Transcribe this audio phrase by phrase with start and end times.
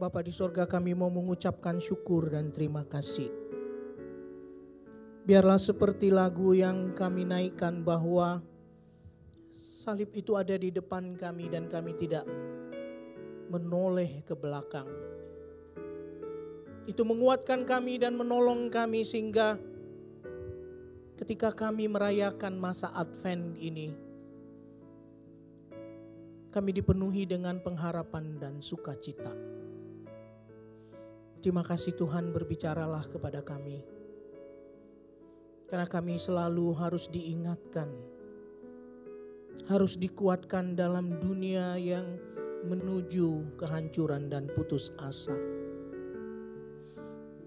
[0.00, 3.28] Bapa di sorga kami mau mengucapkan syukur dan terima kasih.
[5.28, 8.40] Biarlah seperti lagu yang kami naikkan bahwa
[9.52, 12.24] salib itu ada di depan kami dan kami tidak
[13.52, 14.88] menoleh ke belakang.
[16.88, 19.60] Itu menguatkan kami dan menolong kami sehingga
[21.20, 23.92] ketika kami merayakan masa Advent ini,
[26.48, 29.59] kami dipenuhi dengan pengharapan dan sukacita.
[31.40, 33.80] Terima kasih Tuhan berbicaralah kepada kami.
[35.64, 37.88] Karena kami selalu harus diingatkan,
[39.72, 42.20] harus dikuatkan dalam dunia yang
[42.68, 45.32] menuju kehancuran dan putus asa.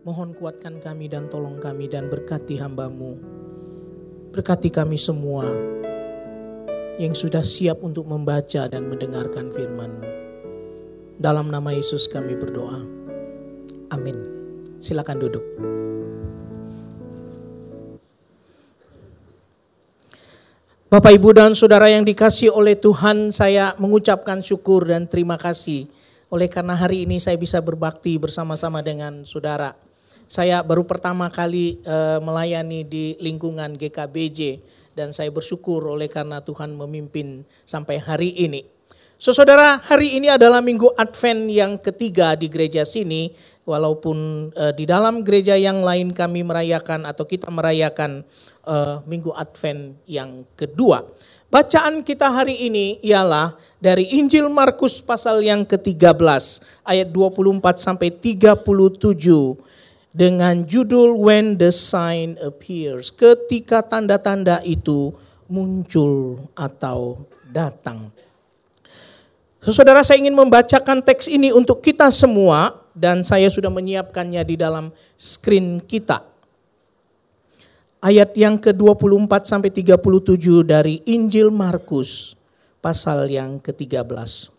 [0.01, 3.21] Mohon kuatkan kami dan tolong kami dan berkati hambamu.
[4.33, 5.45] Berkati kami semua
[6.97, 10.09] yang sudah siap untuk membaca dan mendengarkan firman-Mu.
[11.21, 13.02] Dalam nama Yesus kami berdoa.
[13.93, 14.17] Amin.
[14.81, 15.45] Silakan duduk.
[20.89, 25.89] Bapak, Ibu, dan Saudara yang dikasih oleh Tuhan, saya mengucapkan syukur dan terima kasih.
[26.33, 29.73] Oleh karena hari ini saya bisa berbakti bersama-sama dengan Saudara.
[30.29, 34.61] Saya baru pertama kali uh, melayani di lingkungan GKBJ
[34.97, 38.65] dan saya bersyukur oleh karena Tuhan memimpin sampai hari ini.
[39.17, 43.31] So, saudara, hari ini adalah minggu Advent yang ketiga di gereja sini,
[43.63, 48.23] walaupun uh, di dalam gereja yang lain kami merayakan atau kita merayakan
[48.67, 51.03] uh, Minggu Advent yang kedua.
[51.53, 58.65] Bacaan kita hari ini ialah dari Injil Markus pasal yang ke-13 ayat 24 sampai 37
[60.09, 63.13] dengan judul When the Sign Appears.
[63.13, 65.13] Ketika tanda-tanda itu
[65.45, 67.21] muncul atau
[67.53, 68.09] datang.
[69.61, 74.93] Saudara saya ingin membacakan teks ini untuk kita semua dan saya sudah menyiapkannya di dalam
[75.17, 76.33] screen kita
[78.03, 82.35] ayat yang ke-24 sampai 37 dari Injil Markus
[82.83, 84.51] pasal yang ke-13.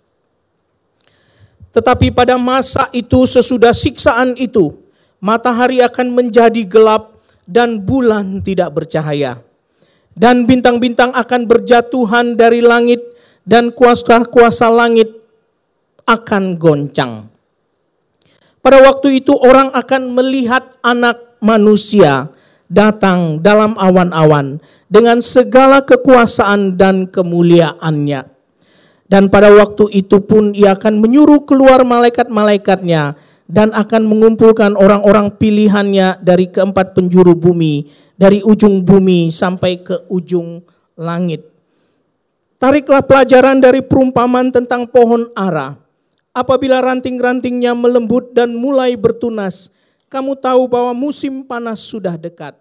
[1.76, 4.72] Tetapi pada masa itu sesudah siksaan itu,
[5.20, 9.44] matahari akan menjadi gelap dan bulan tidak bercahaya.
[10.14, 13.02] Dan bintang-bintang akan berjatuhan dari langit
[13.42, 15.10] dan kuasa-kuasa langit
[16.06, 17.33] akan goncang.
[18.64, 22.32] Pada waktu itu orang akan melihat anak manusia
[22.64, 24.56] datang dalam awan-awan
[24.88, 28.24] dengan segala kekuasaan dan kemuliaannya.
[29.04, 36.24] Dan pada waktu itu pun ia akan menyuruh keluar malaikat-malaikatnya dan akan mengumpulkan orang-orang pilihannya
[36.24, 40.64] dari keempat penjuru bumi, dari ujung bumi sampai ke ujung
[40.96, 41.44] langit.
[42.56, 45.83] Tariklah pelajaran dari perumpamaan tentang pohon ara.
[46.34, 49.70] Apabila ranting-rantingnya melembut dan mulai bertunas,
[50.10, 52.58] kamu tahu bahwa musim panas sudah dekat.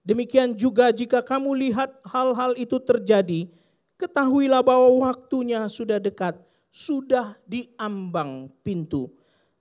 [0.00, 3.44] Demikian juga jika kamu lihat hal-hal itu terjadi,
[4.00, 6.40] ketahuilah bahwa waktunya sudah dekat,
[6.72, 9.12] sudah diambang pintu.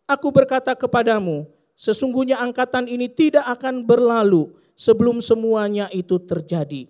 [0.08, 1.44] Aku berkata kepadamu,
[1.76, 6.88] sesungguhnya angkatan ini tidak akan berlalu sebelum semuanya itu terjadi.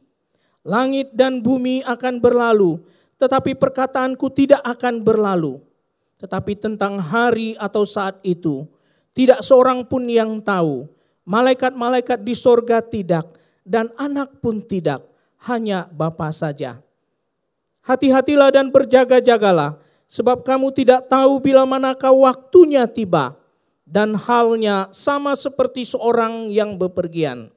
[0.61, 2.77] Langit dan bumi akan berlalu,
[3.17, 5.72] tetapi perkataanku tidak akan berlalu.
[6.23, 8.63] Tetapi tentang hari atau saat itu,
[9.11, 10.87] tidak seorang pun yang tahu.
[11.27, 13.27] Malaikat-malaikat di sorga tidak,
[13.67, 15.03] dan anak pun tidak,
[15.43, 16.79] hanya Bapa saja.
[17.83, 19.75] Hati-hatilah dan berjaga-jagalah,
[20.07, 23.35] sebab kamu tidak tahu bila manakah waktunya tiba.
[23.83, 27.51] Dan halnya sama seperti seorang yang bepergian,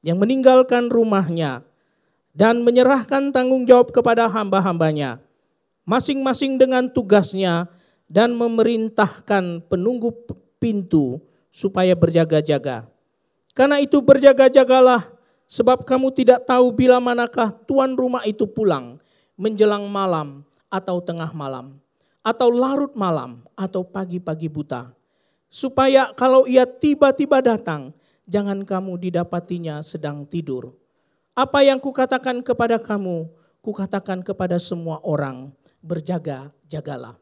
[0.00, 1.60] yang meninggalkan rumahnya,
[2.32, 5.20] dan menyerahkan tanggung jawab kepada hamba-hambanya,
[5.84, 7.68] masing-masing dengan tugasnya,
[8.08, 10.10] dan memerintahkan penunggu
[10.56, 11.20] pintu
[11.52, 12.88] supaya berjaga-jaga.
[13.52, 15.12] Karena itu berjaga-jagalah
[15.44, 18.96] sebab kamu tidak tahu bila manakah tuan rumah itu pulang
[19.38, 20.42] menjelang malam
[20.72, 21.78] atau tengah malam
[22.24, 24.92] atau larut malam atau pagi-pagi buta.
[25.48, 27.96] Supaya kalau ia tiba-tiba datang,
[28.28, 30.76] jangan kamu didapatinya sedang tidur.
[31.32, 33.32] Apa yang kukatakan kepada kamu,
[33.64, 35.48] kukatakan kepada semua orang,
[35.80, 37.16] berjaga-jagalah.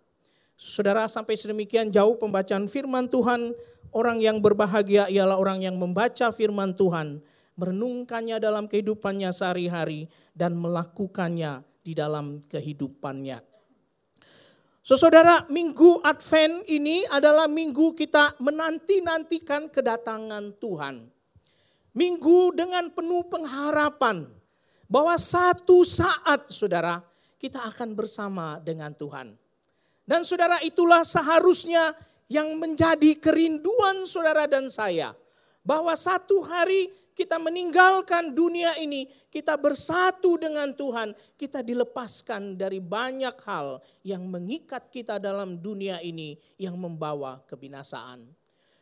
[0.57, 3.53] Saudara sampai sedemikian jauh pembacaan firman Tuhan,
[3.93, 7.21] orang yang berbahagia ialah orang yang membaca firman Tuhan,
[7.61, 13.45] merenungkannya dalam kehidupannya sehari-hari dan melakukannya di dalam kehidupannya.
[14.81, 21.11] So, saudara, minggu Advent ini adalah minggu kita menanti-nantikan kedatangan Tuhan.
[21.93, 24.25] Minggu dengan penuh pengharapan
[24.89, 27.03] bahwa satu saat, saudara,
[27.37, 29.46] kita akan bersama dengan Tuhan.
[30.07, 31.93] Dan saudara itulah seharusnya
[32.31, 35.13] yang menjadi kerinduan saudara dan saya.
[35.67, 43.35] Bahwa satu hari kita meninggalkan dunia ini, kita bersatu dengan Tuhan, kita dilepaskan dari banyak
[43.43, 48.31] hal yang mengikat kita dalam dunia ini yang membawa kebinasaan.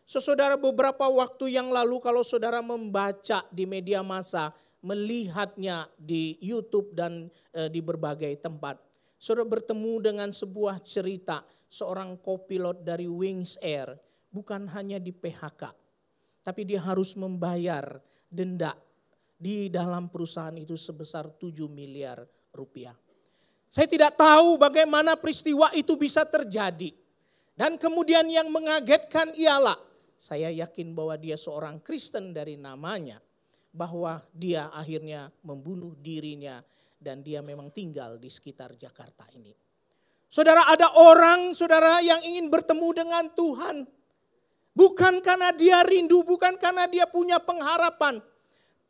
[0.04, 4.52] Saudara beberapa waktu yang lalu kalau saudara membaca di media massa,
[4.84, 8.76] melihatnya di YouTube dan e, di berbagai tempat.
[9.24, 13.96] Saudara bertemu dengan sebuah cerita seorang kopilot dari Wings Air,
[14.28, 15.72] bukan hanya di PHK,
[16.44, 18.76] tapi dia harus membayar denda
[19.40, 22.20] di dalam perusahaan itu sebesar 7 miliar
[22.52, 22.92] rupiah.
[23.72, 26.92] Saya tidak tahu bagaimana peristiwa itu bisa terjadi.
[27.56, 29.80] Dan kemudian yang mengagetkan ialah,
[30.20, 33.24] saya yakin bahwa dia seorang Kristen dari namanya,
[33.72, 36.60] bahwa dia akhirnya membunuh dirinya
[37.04, 39.52] dan dia memang tinggal di sekitar Jakarta ini.
[40.32, 43.84] Saudara ada orang, saudara yang ingin bertemu dengan Tuhan.
[44.74, 48.18] Bukan karena dia rindu, bukan karena dia punya pengharapan.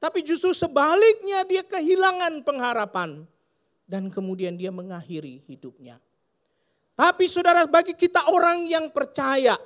[0.00, 3.28] Tapi justru sebaliknya dia kehilangan pengharapan.
[3.84, 6.00] Dan kemudian dia mengakhiri hidupnya.
[6.96, 9.58] Tapi saudara bagi kita orang yang percaya.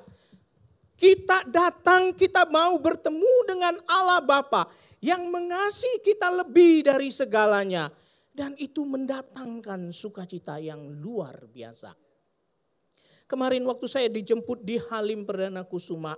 [0.98, 4.66] Kita datang, kita mau bertemu dengan Allah Bapa
[4.98, 7.86] yang mengasihi kita lebih dari segalanya.
[8.38, 11.90] Dan itu mendatangkan sukacita yang luar biasa.
[13.26, 16.14] Kemarin waktu saya dijemput di Halim Perdana Kusuma,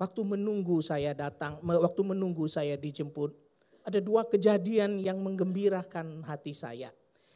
[0.00, 3.36] waktu menunggu saya datang, waktu menunggu saya dijemput,
[3.84, 6.88] ada dua kejadian yang menggembirakan hati saya.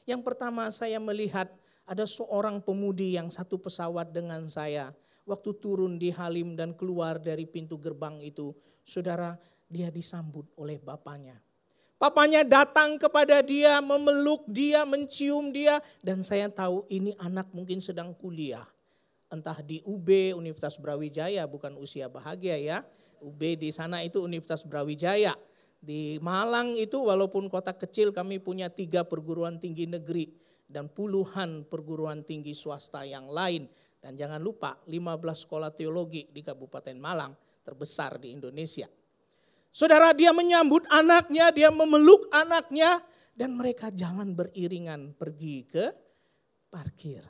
[0.09, 1.53] Yang pertama saya melihat
[1.85, 4.97] ada seorang pemudi yang satu pesawat dengan saya.
[5.29, 9.37] Waktu turun di Halim dan keluar dari pintu gerbang itu, saudara
[9.69, 11.37] dia disambut oleh bapaknya.
[11.98, 15.82] Papanya datang kepada dia, memeluk dia, mencium dia.
[15.98, 18.62] Dan saya tahu ini anak mungkin sedang kuliah.
[19.26, 20.06] Entah di UB,
[20.38, 22.86] Universitas Brawijaya, bukan usia bahagia ya.
[23.18, 25.34] UB di sana itu Universitas Brawijaya.
[25.82, 30.30] Di Malang itu walaupun kota kecil kami punya tiga perguruan tinggi negeri.
[30.70, 33.66] Dan puluhan perguruan tinggi swasta yang lain.
[33.98, 37.34] Dan jangan lupa 15 sekolah teologi di Kabupaten Malang
[37.66, 38.86] terbesar di Indonesia.
[39.69, 43.05] Saudara dia menyambut anaknya, dia memeluk anaknya
[43.37, 45.85] dan mereka jalan beriringan pergi ke
[46.73, 47.23] parkir.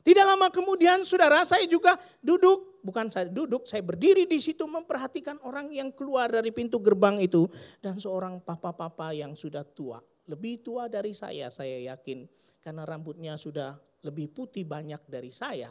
[0.00, 5.36] Tidak lama kemudian saudara saya juga duduk, bukan saya duduk, saya berdiri di situ memperhatikan
[5.44, 7.44] orang yang keluar dari pintu gerbang itu.
[7.84, 12.24] Dan seorang papa-papa yang sudah tua, lebih tua dari saya saya yakin.
[12.64, 15.68] Karena rambutnya sudah lebih putih banyak dari saya.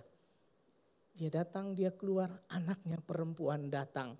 [1.17, 4.13] Dia datang, dia keluar, anaknya perempuan datang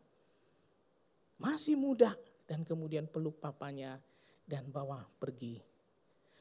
[1.39, 2.13] masih muda
[2.45, 3.97] dan kemudian peluk papanya
[4.43, 5.63] dan bawa pergi.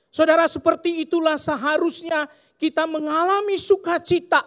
[0.08, 2.26] Saudara seperti itulah seharusnya
[2.58, 4.42] kita mengalami sukacita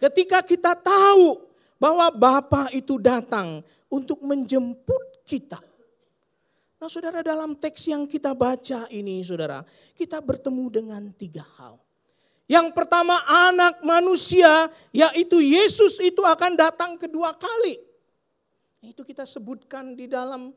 [0.00, 1.44] ketika kita tahu
[1.76, 3.60] bahwa Bapa itu datang
[3.90, 5.58] untuk menjemput kita.
[6.78, 9.66] Nah saudara dalam teks yang kita baca ini saudara,
[9.98, 11.74] kita bertemu dengan tiga hal.
[12.48, 17.87] Yang pertama anak manusia yaitu Yesus itu akan datang kedua kali.
[18.78, 20.54] Itu kita sebutkan di dalam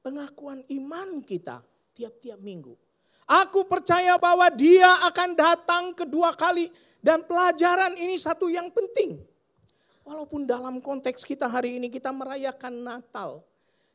[0.00, 1.60] pengakuan iman kita
[1.92, 2.72] tiap-tiap minggu.
[3.24, 6.68] Aku percaya bahwa dia akan datang kedua kali
[7.00, 9.20] dan pelajaran ini satu yang penting.
[10.04, 13.40] Walaupun dalam konteks kita hari ini kita merayakan Natal.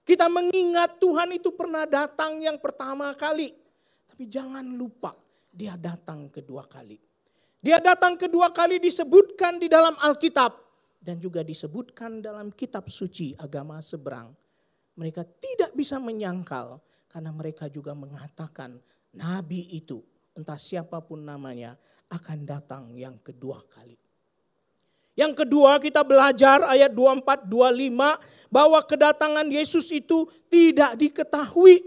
[0.02, 3.54] Kita mengingat Tuhan itu pernah datang yang pertama kali.
[4.10, 5.14] Tapi jangan lupa
[5.54, 6.98] dia datang kedua kali.
[7.62, 10.69] Dia datang kedua kali disebutkan di dalam Alkitab
[11.00, 14.36] dan juga disebutkan dalam kitab suci agama seberang.
[15.00, 18.76] Mereka tidak bisa menyangkal karena mereka juga mengatakan
[19.16, 20.04] nabi itu
[20.36, 21.80] entah siapa pun namanya
[22.12, 23.96] akan datang yang kedua kali.
[25.20, 31.84] Yang kedua kita belajar ayat 24 25 bahwa kedatangan Yesus itu tidak diketahui.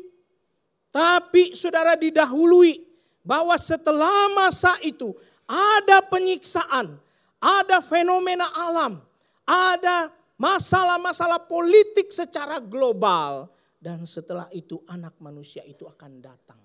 [0.92, 2.84] Tapi saudara didahului
[3.24, 5.16] bahwa setelah masa itu
[5.48, 7.00] ada penyiksaan,
[7.42, 9.02] ada fenomena alam,
[9.42, 13.50] ada masalah-masalah politik secara global.
[13.82, 16.62] Dan setelah itu anak manusia itu akan datang.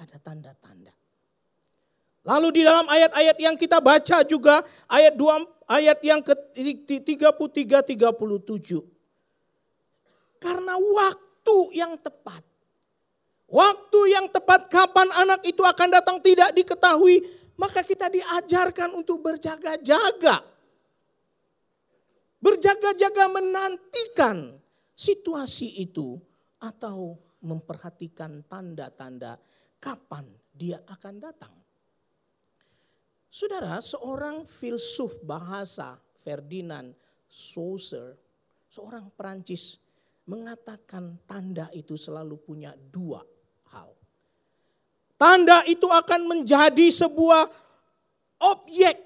[0.00, 0.96] Ada tanda-tanda.
[2.24, 8.80] Lalu di dalam ayat-ayat yang kita baca juga ayat 2 ayat yang ke 33 37.
[10.40, 12.40] Karena waktu yang tepat.
[13.48, 17.24] Waktu yang tepat kapan anak itu akan datang tidak diketahui
[17.58, 20.46] maka kita diajarkan untuk berjaga-jaga.
[22.38, 24.54] Berjaga-jaga menantikan
[24.94, 26.14] situasi itu
[26.62, 29.42] atau memperhatikan tanda-tanda
[29.82, 31.54] kapan dia akan datang.
[33.28, 36.94] Saudara, seorang filsuf bahasa Ferdinand
[37.26, 38.18] Saussure,
[38.66, 39.78] seorang Perancis
[40.26, 43.22] mengatakan tanda itu selalu punya dua.
[45.18, 47.50] Tanda itu akan menjadi sebuah
[48.38, 49.02] objek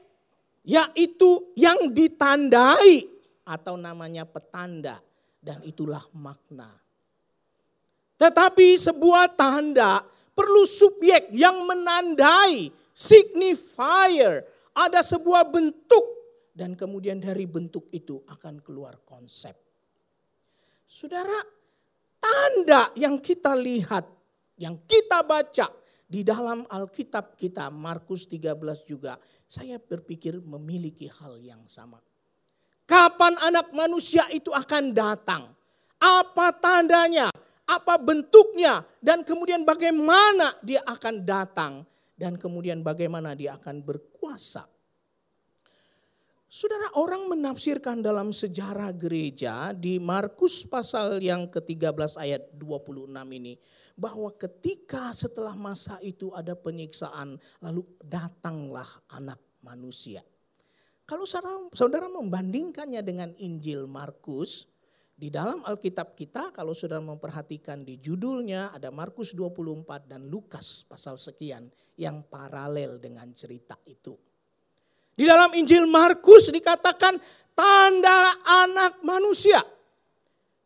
[0.62, 3.08] yaitu yang ditandai
[3.48, 5.00] atau namanya petanda
[5.40, 6.70] dan itulah makna.
[8.20, 10.04] Tetapi sebuah tanda
[10.36, 16.06] perlu subjek yang menandai, signifier, ada sebuah bentuk
[16.52, 19.56] dan kemudian dari bentuk itu akan keluar konsep.
[20.86, 21.40] Saudara,
[22.20, 24.06] tanda yang kita lihat,
[24.60, 25.81] yang kita baca
[26.12, 28.52] di dalam Alkitab kita, Markus 13
[28.84, 29.16] juga,
[29.48, 32.04] saya berpikir memiliki hal yang sama.
[32.84, 35.48] Kapan anak manusia itu akan datang?
[35.96, 37.32] Apa tandanya?
[37.64, 38.84] Apa bentuknya?
[39.00, 41.72] Dan kemudian bagaimana dia akan datang?
[42.12, 44.68] Dan kemudian bagaimana dia akan berkuasa?
[46.52, 53.08] Saudara orang menafsirkan dalam sejarah gereja di Markus pasal yang ke-13 ayat 26
[53.40, 53.56] ini
[54.02, 60.26] bahwa ketika setelah masa itu ada penyiksaan lalu datanglah anak manusia.
[61.06, 64.66] Kalau saudara, saudara membandingkannya dengan Injil Markus
[65.14, 71.14] di dalam Alkitab kita kalau saudara memperhatikan di judulnya ada Markus 24 dan Lukas pasal
[71.14, 74.18] sekian yang paralel dengan cerita itu.
[75.14, 77.22] Di dalam Injil Markus dikatakan
[77.54, 79.62] tanda anak manusia.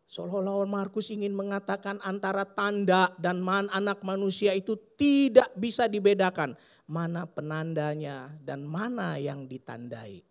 [0.07, 6.55] Seolah-olah Markus ingin mengatakan antara tanda dan man anak manusia itu tidak bisa dibedakan.
[6.87, 10.23] Mana penandanya dan mana yang ditandai.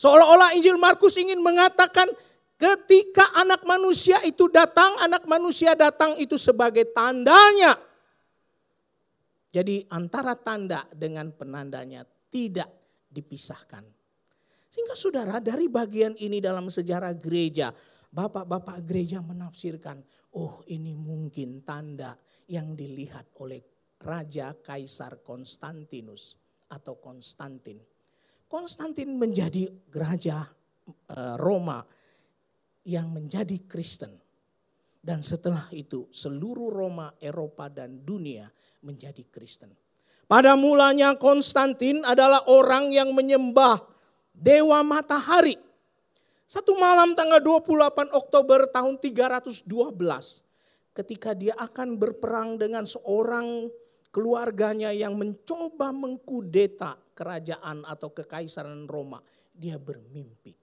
[0.00, 2.08] Seolah-olah Injil Markus ingin mengatakan
[2.56, 7.76] ketika anak manusia itu datang, anak manusia datang itu sebagai tandanya.
[9.52, 12.68] Jadi antara tanda dengan penandanya tidak
[13.12, 13.84] dipisahkan.
[14.68, 17.72] Sehingga saudara dari bagian ini dalam sejarah gereja,
[18.16, 20.00] bapak-bapak gereja menafsirkan,
[20.40, 22.16] oh ini mungkin tanda
[22.48, 23.60] yang dilihat oleh
[24.00, 26.40] Raja Kaisar Konstantinus
[26.72, 27.76] atau Konstantin.
[28.48, 30.48] Konstantin menjadi raja
[30.88, 31.84] eh, Roma
[32.88, 34.16] yang menjadi Kristen.
[35.06, 38.50] Dan setelah itu seluruh Roma, Eropa dan dunia
[38.82, 39.70] menjadi Kristen.
[40.26, 43.78] Pada mulanya Konstantin adalah orang yang menyembah
[44.34, 45.65] dewa matahari.
[46.46, 49.66] Satu malam tanggal 28 Oktober tahun 312
[50.94, 53.66] ketika dia akan berperang dengan seorang
[54.14, 59.18] keluarganya yang mencoba mengkudeta kerajaan atau kekaisaran Roma,
[59.50, 60.54] dia bermimpi.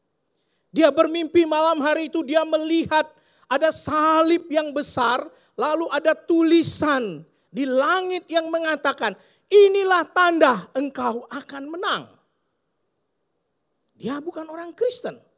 [0.72, 3.12] Dia bermimpi malam hari itu dia melihat
[3.52, 5.28] ada salib yang besar,
[5.60, 9.14] lalu ada tulisan di langit yang mengatakan
[9.52, 12.04] inilah tanda engkau akan menang.
[14.00, 15.33] Dia bukan orang Kristen.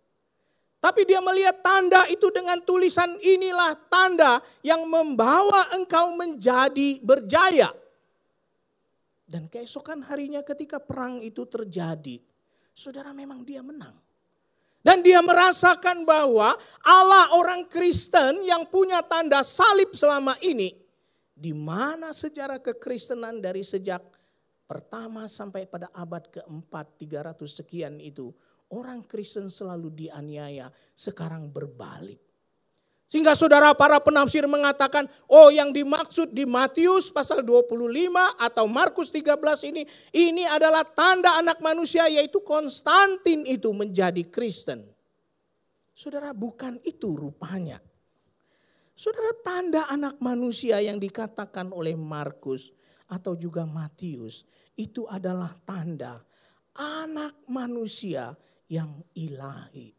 [0.86, 7.74] Tapi dia melihat tanda itu dengan tulisan inilah tanda yang membawa engkau menjadi berjaya.
[9.26, 12.22] Dan keesokan harinya ketika perang itu terjadi,
[12.70, 13.98] saudara memang dia menang.
[14.86, 16.54] Dan dia merasakan bahwa
[16.86, 20.70] Allah orang Kristen yang punya tanda salib selama ini
[21.34, 24.06] di mana sejarah kekristenan dari sejak
[24.70, 28.30] pertama sampai pada abad keempat 300 sekian itu
[28.72, 32.22] orang Kristen selalu dianiaya sekarang berbalik.
[33.06, 37.78] Sehingga saudara para penafsir mengatakan, oh yang dimaksud di Matius pasal 25
[38.42, 44.90] atau Markus 13 ini, ini adalah tanda anak manusia yaitu Konstantin itu menjadi Kristen.
[45.94, 47.78] Saudara bukan itu rupanya.
[48.98, 52.74] Saudara tanda anak manusia yang dikatakan oleh Markus
[53.06, 56.26] atau juga Matius itu adalah tanda
[56.76, 58.34] anak manusia
[58.70, 59.94] yang ilahi.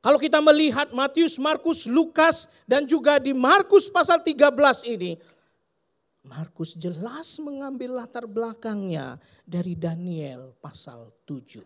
[0.00, 4.48] Kalau kita melihat Matius, Markus, Lukas dan juga di Markus pasal 13
[4.88, 5.20] ini,
[6.24, 11.60] Markus jelas mengambil latar belakangnya dari Daniel pasal 7.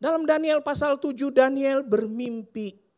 [0.00, 2.90] Dalam Daniel pasal 7 Daniel bermimpi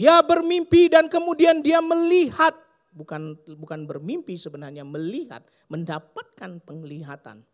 [0.00, 2.56] dia bermimpi dan kemudian dia melihat,
[2.88, 7.44] bukan bukan bermimpi sebenarnya melihat, mendapatkan penglihatan.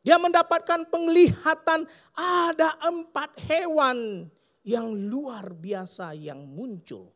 [0.00, 1.84] Dia mendapatkan penglihatan
[2.16, 4.28] ada empat hewan
[4.64, 7.12] yang luar biasa yang muncul.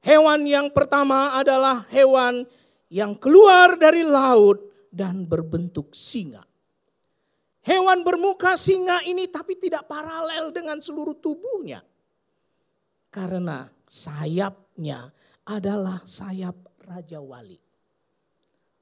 [0.00, 2.46] Hewan yang pertama adalah hewan
[2.88, 6.44] yang keluar dari laut dan berbentuk singa.
[7.66, 11.82] Hewan bermuka singa ini tapi tidak paralel dengan seluruh tubuhnya.
[13.10, 15.10] Karena sayapnya
[15.42, 16.54] adalah sayap
[16.86, 17.58] Raja Wali.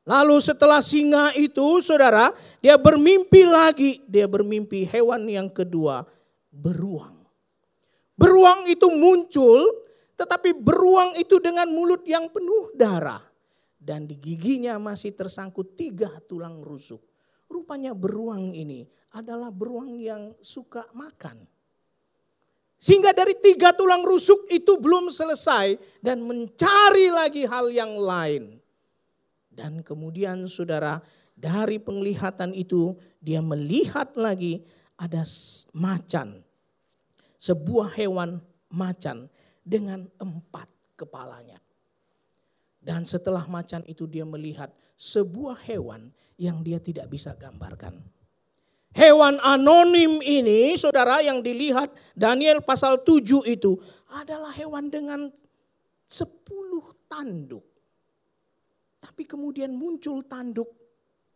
[0.04, 2.28] Lalu setelah singa itu, saudara,
[2.60, 4.04] dia bermimpi lagi.
[4.04, 6.04] Dia bermimpi hewan yang kedua,
[6.52, 7.24] beruang.
[8.12, 9.64] Beruang itu muncul,
[10.12, 13.24] tetapi beruang itu dengan mulut yang penuh darah.
[13.80, 17.00] Dan di giginya masih tersangkut tiga tulang rusuk.
[17.48, 18.84] Rupanya beruang ini
[19.16, 21.44] adalah beruang yang suka makan.
[22.76, 28.63] Sehingga dari tiga tulang rusuk itu belum selesai dan mencari lagi hal yang lain.
[29.54, 30.98] Dan kemudian saudara
[31.38, 34.66] dari penglihatan itu dia melihat lagi
[34.98, 35.22] ada
[35.70, 36.42] macan.
[37.38, 38.42] Sebuah hewan
[38.74, 39.30] macan
[39.62, 40.66] dengan empat
[40.98, 41.62] kepalanya.
[42.84, 44.68] Dan setelah macan itu dia melihat
[44.98, 47.96] sebuah hewan yang dia tidak bisa gambarkan.
[48.94, 53.74] Hewan anonim ini saudara yang dilihat Daniel pasal 7 itu
[54.06, 55.34] adalah hewan dengan
[56.06, 57.73] sepuluh tanduk.
[59.04, 60.72] Tapi kemudian muncul tanduk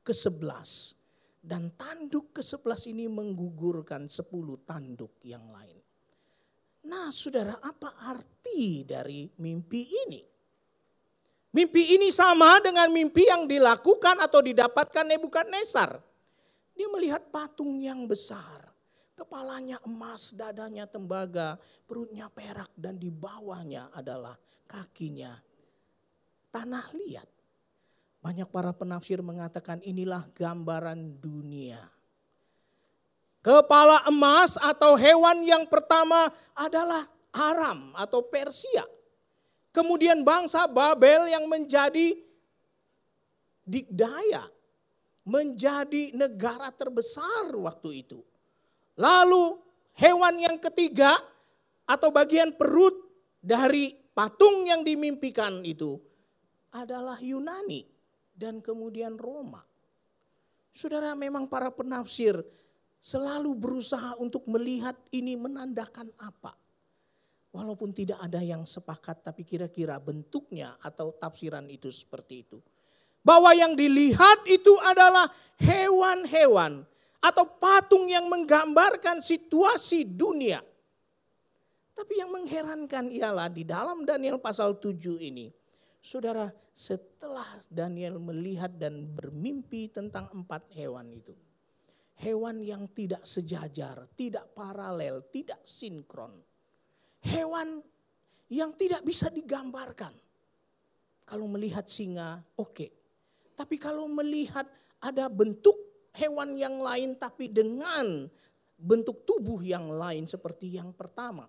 [0.00, 0.96] ke-11.
[1.44, 4.24] Dan tanduk ke-11 ini menggugurkan 10
[4.64, 5.76] tanduk yang lain.
[6.88, 10.20] Nah saudara apa arti dari mimpi ini?
[11.52, 16.00] Mimpi ini sama dengan mimpi yang dilakukan atau didapatkan Nebukadnezar.
[16.72, 18.64] Dia melihat patung yang besar.
[19.12, 25.34] Kepalanya emas, dadanya tembaga, perutnya perak dan di bawahnya adalah kakinya
[26.54, 27.37] tanah liat.
[28.28, 31.80] Banyak para penafsir mengatakan inilah gambaran dunia.
[33.40, 38.84] Kepala emas atau hewan yang pertama adalah Aram atau Persia.
[39.72, 42.20] Kemudian bangsa Babel yang menjadi
[43.64, 44.44] dikdaya.
[45.24, 48.20] Menjadi negara terbesar waktu itu.
[49.00, 49.56] Lalu
[49.96, 51.16] hewan yang ketiga
[51.88, 52.92] atau bagian perut
[53.40, 55.96] dari patung yang dimimpikan itu
[56.76, 57.96] adalah Yunani
[58.38, 59.66] dan kemudian Roma.
[60.70, 62.38] Saudara memang para penafsir
[63.02, 66.54] selalu berusaha untuk melihat ini menandakan apa.
[67.50, 72.62] Walaupun tidak ada yang sepakat tapi kira-kira bentuknya atau tafsiran itu seperti itu.
[73.26, 75.26] Bahwa yang dilihat itu adalah
[75.58, 76.86] hewan-hewan
[77.18, 80.62] atau patung yang menggambarkan situasi dunia.
[81.98, 85.50] Tapi yang mengherankan ialah di dalam Daniel pasal 7 ini
[85.98, 91.34] Saudara, setelah Daniel melihat dan bermimpi tentang empat hewan itu.
[92.18, 96.34] Hewan yang tidak sejajar, tidak paralel, tidak sinkron.
[97.22, 97.78] Hewan
[98.50, 100.10] yang tidak bisa digambarkan.
[101.28, 102.74] Kalau melihat singa, oke.
[102.74, 102.90] Okay.
[103.54, 104.66] Tapi kalau melihat
[105.02, 105.74] ada bentuk
[106.14, 108.26] hewan yang lain tapi dengan
[108.78, 111.46] bentuk tubuh yang lain seperti yang pertama.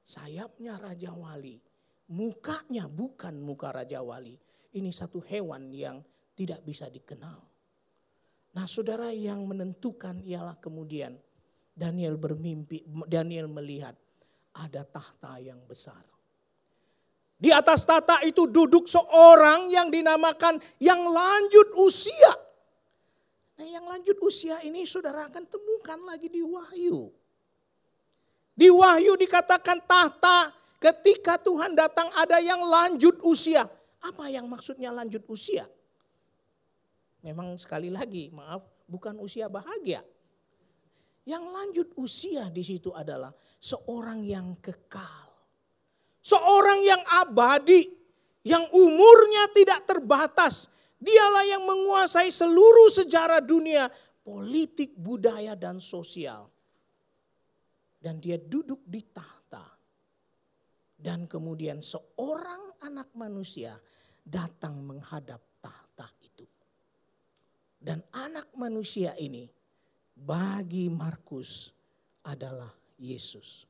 [0.00, 1.58] Sayapnya Raja Wali,
[2.10, 4.34] mukanya bukan muka Raja Wali.
[4.70, 6.02] Ini satu hewan yang
[6.34, 7.42] tidak bisa dikenal.
[8.50, 11.14] Nah saudara yang menentukan ialah kemudian
[11.70, 13.94] Daniel bermimpi, Daniel melihat
[14.54, 16.02] ada tahta yang besar.
[17.40, 22.36] Di atas tahta itu duduk seorang yang dinamakan yang lanjut usia.
[23.56, 27.08] Nah yang lanjut usia ini saudara akan temukan lagi di Wahyu.
[28.52, 33.68] Di Wahyu dikatakan tahta Ketika Tuhan datang ada yang lanjut usia.
[34.00, 35.68] Apa yang maksudnya lanjut usia?
[37.20, 40.00] Memang sekali lagi, maaf, bukan usia bahagia.
[41.28, 43.28] Yang lanjut usia di situ adalah
[43.60, 45.28] seorang yang kekal.
[46.24, 47.84] Seorang yang abadi,
[48.48, 50.72] yang umurnya tidak terbatas.
[50.96, 53.92] Dialah yang menguasai seluruh sejarah dunia,
[54.24, 56.48] politik, budaya, dan sosial.
[58.00, 59.39] Dan dia duduk di tahta
[61.00, 63.80] dan kemudian seorang anak manusia
[64.20, 66.44] datang menghadap tahta itu.
[67.80, 69.48] Dan anak manusia ini
[70.12, 71.72] bagi Markus
[72.28, 72.68] adalah
[73.00, 73.64] Yesus.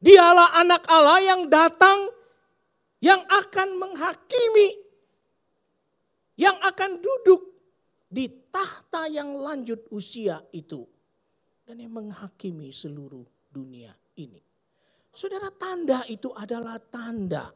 [0.00, 2.08] Dialah anak Allah yang datang
[3.04, 4.68] yang akan menghakimi,
[6.40, 7.42] yang akan duduk
[8.08, 10.88] di tahta yang lanjut usia itu.
[11.68, 14.47] Dan yang menghakimi seluruh dunia ini.
[15.18, 17.50] Saudara tanda itu adalah tanda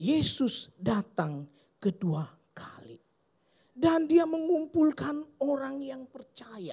[0.00, 1.44] Yesus datang
[1.76, 2.24] kedua
[2.56, 2.96] kali.
[3.68, 6.72] Dan dia mengumpulkan orang yang percaya.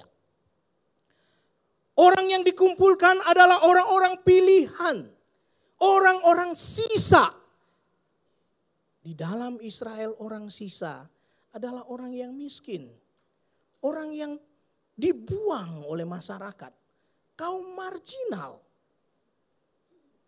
[2.00, 5.04] Orang yang dikumpulkan adalah orang-orang pilihan.
[5.84, 7.28] Orang-orang sisa.
[9.04, 11.04] Di dalam Israel orang sisa
[11.52, 12.88] adalah orang yang miskin.
[13.84, 14.40] Orang yang
[14.96, 16.72] dibuang oleh masyarakat.
[17.36, 18.63] Kaum marginal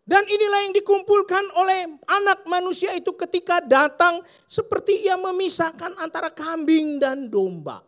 [0.07, 6.95] Dan inilah yang dikumpulkan oleh anak manusia itu ketika datang seperti ia memisahkan antara kambing
[6.95, 7.83] dan domba.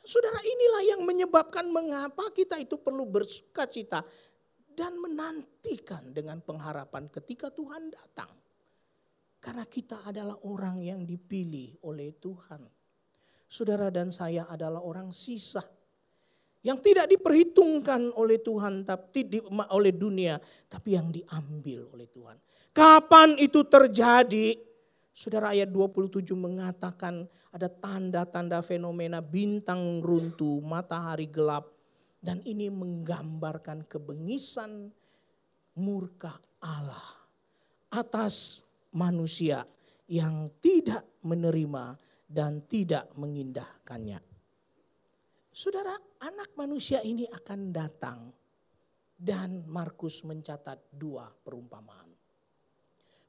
[0.00, 4.00] Saudara inilah yang menyebabkan mengapa kita itu perlu bersuka cita
[4.72, 8.32] dan menantikan dengan pengharapan ketika Tuhan datang.
[9.36, 12.64] Karena kita adalah orang yang dipilih oleh Tuhan.
[13.44, 15.60] Saudara dan saya adalah orang sisa
[16.60, 19.38] yang tidak diperhitungkan oleh Tuhan tapi di,
[19.72, 20.36] oleh dunia
[20.68, 22.36] tapi yang diambil oleh Tuhan.
[22.70, 24.54] Kapan itu terjadi?
[25.10, 31.68] Saudara ayat 27 mengatakan ada tanda-tanda fenomena bintang runtuh, matahari gelap
[32.20, 34.92] dan ini menggambarkan kebengisan
[35.76, 37.20] murka Allah
[37.90, 39.64] atas manusia
[40.06, 41.96] yang tidak menerima
[42.30, 44.22] dan tidak mengindahkannya.
[45.50, 48.20] Saudara, anak manusia ini akan datang
[49.16, 52.08] dan Markus mencatat dua perumpamaan.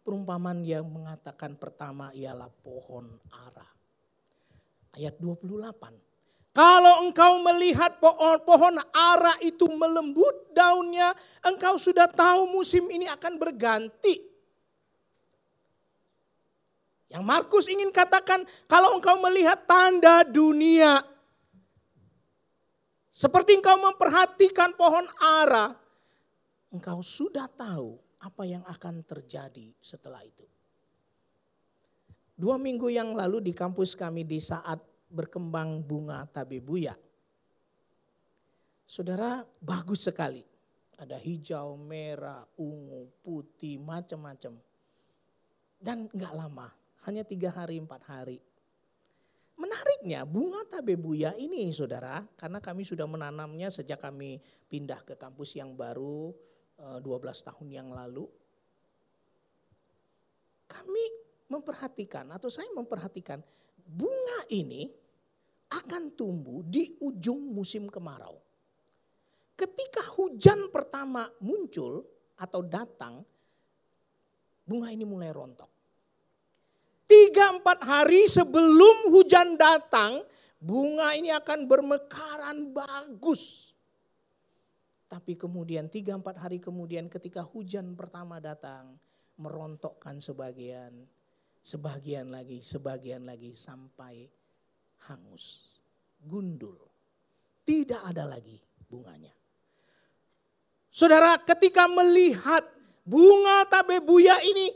[0.02, 3.70] Perumpamaan yang mengatakan pertama ialah pohon ara.
[4.98, 6.12] Ayat 28.
[6.52, 11.16] Kalau engkau melihat pohon, pohon ara itu melembut daunnya,
[11.48, 14.20] engkau sudah tahu musim ini akan berganti.
[17.08, 21.04] Yang Markus ingin katakan, kalau engkau melihat tanda dunia,
[23.12, 25.76] seperti engkau memperhatikan pohon ara,
[26.72, 30.48] engkau sudah tahu apa yang akan terjadi setelah itu.
[32.40, 34.80] Dua minggu yang lalu di kampus kami di saat
[35.12, 36.96] berkembang bunga tabebuya.
[38.88, 40.42] Saudara bagus sekali.
[41.02, 44.54] Ada hijau, merah, ungu, putih, macam-macam.
[45.82, 46.70] Dan nggak lama,
[47.10, 48.38] hanya tiga hari, empat hari
[49.62, 55.78] Menariknya bunga tabebuya ini saudara, karena kami sudah menanamnya sejak kami pindah ke kampus yang
[55.78, 56.34] baru
[56.82, 58.26] 12 eh, tahun yang lalu.
[60.66, 61.06] Kami
[61.54, 63.38] memperhatikan atau saya memperhatikan
[63.86, 64.90] bunga ini
[65.78, 68.42] akan tumbuh di ujung musim kemarau.
[69.54, 72.02] Ketika hujan pertama muncul
[72.34, 73.22] atau datang,
[74.66, 75.81] bunga ini mulai rontok.
[77.22, 80.26] Tiga empat hari sebelum hujan datang,
[80.58, 83.78] bunga ini akan bermekaran bagus.
[85.06, 88.98] Tapi kemudian tiga empat hari kemudian ketika hujan pertama datang,
[89.38, 90.98] merontokkan sebagian,
[91.62, 94.26] sebagian lagi, sebagian lagi sampai
[95.06, 95.78] hangus,
[96.26, 96.82] gundul.
[97.62, 98.58] Tidak ada lagi
[98.90, 99.38] bunganya.
[100.90, 102.66] Saudara ketika melihat
[103.06, 104.74] bunga tabebuya ini,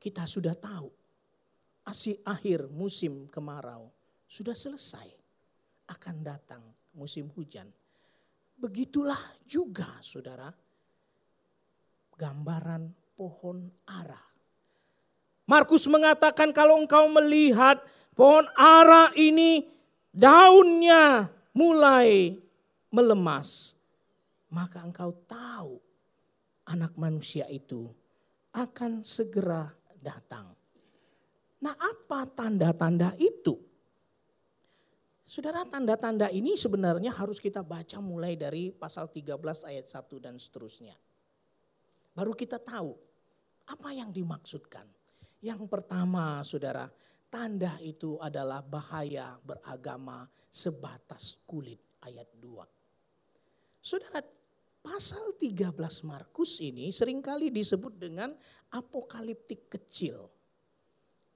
[0.00, 0.99] kita sudah tahu
[1.90, 3.90] Asih akhir musim kemarau
[4.30, 5.10] sudah selesai.
[5.90, 6.62] Akan datang
[6.94, 7.66] musim hujan.
[8.54, 10.54] Begitulah juga saudara
[12.14, 14.22] gambaran pohon ara.
[15.50, 17.82] Markus mengatakan kalau engkau melihat
[18.14, 19.66] pohon ara ini
[20.14, 22.38] daunnya mulai
[22.94, 23.74] melemas.
[24.46, 25.82] Maka engkau tahu
[26.70, 27.90] anak manusia itu
[28.54, 29.66] akan segera
[29.98, 30.59] datang.
[31.60, 33.56] Nah apa tanda-tanda itu?
[35.30, 40.96] Saudara tanda-tanda ini sebenarnya harus kita baca mulai dari pasal 13 ayat 1 dan seterusnya.
[42.16, 42.98] Baru kita tahu
[43.70, 44.88] apa yang dimaksudkan.
[45.38, 46.90] Yang pertama saudara,
[47.30, 52.66] tanda itu adalah bahaya beragama sebatas kulit ayat 2.
[53.78, 54.18] Saudara,
[54.82, 55.70] pasal 13
[56.08, 58.34] Markus ini sering kali disebut dengan
[58.74, 60.39] apokaliptik kecil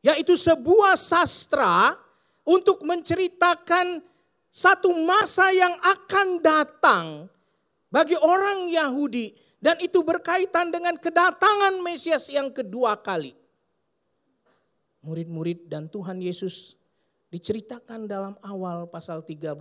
[0.05, 1.97] yaitu sebuah sastra
[2.45, 4.05] untuk menceritakan
[4.53, 7.07] satu masa yang akan datang
[7.89, 13.33] bagi orang Yahudi dan itu berkaitan dengan kedatangan Mesias yang kedua kali.
[15.03, 16.77] Murid-murid dan Tuhan Yesus
[17.33, 19.57] diceritakan dalam awal pasal 13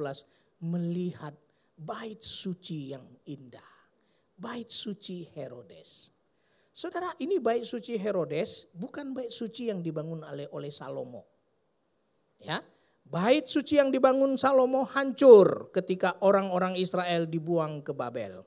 [0.62, 1.34] melihat
[1.74, 3.74] bait suci yang indah.
[4.38, 6.13] Bait suci Herodes.
[6.74, 11.22] Saudara, ini bait suci Herodes bukan bait suci yang dibangun oleh oleh Salomo.
[12.42, 12.66] Ya,
[13.06, 18.42] bait suci yang dibangun Salomo hancur ketika orang-orang Israel dibuang ke Babel.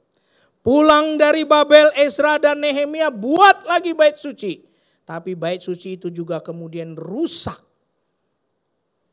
[0.58, 4.66] Pulang dari Babel, Ezra dan Nehemia buat lagi bait suci.
[5.06, 7.62] Tapi bait suci itu juga kemudian rusak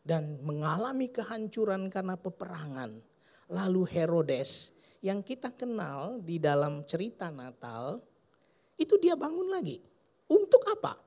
[0.01, 2.97] dan mengalami kehancuran karena peperangan.
[3.53, 4.73] Lalu Herodes
[5.05, 8.01] yang kita kenal di dalam cerita Natal
[8.83, 9.79] itu dia bangun lagi.
[10.29, 10.99] Untuk apa?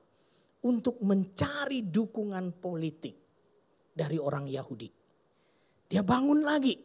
[0.65, 3.15] Untuk mencari dukungan politik
[3.93, 4.89] dari orang Yahudi.
[5.87, 6.75] Dia bangun lagi.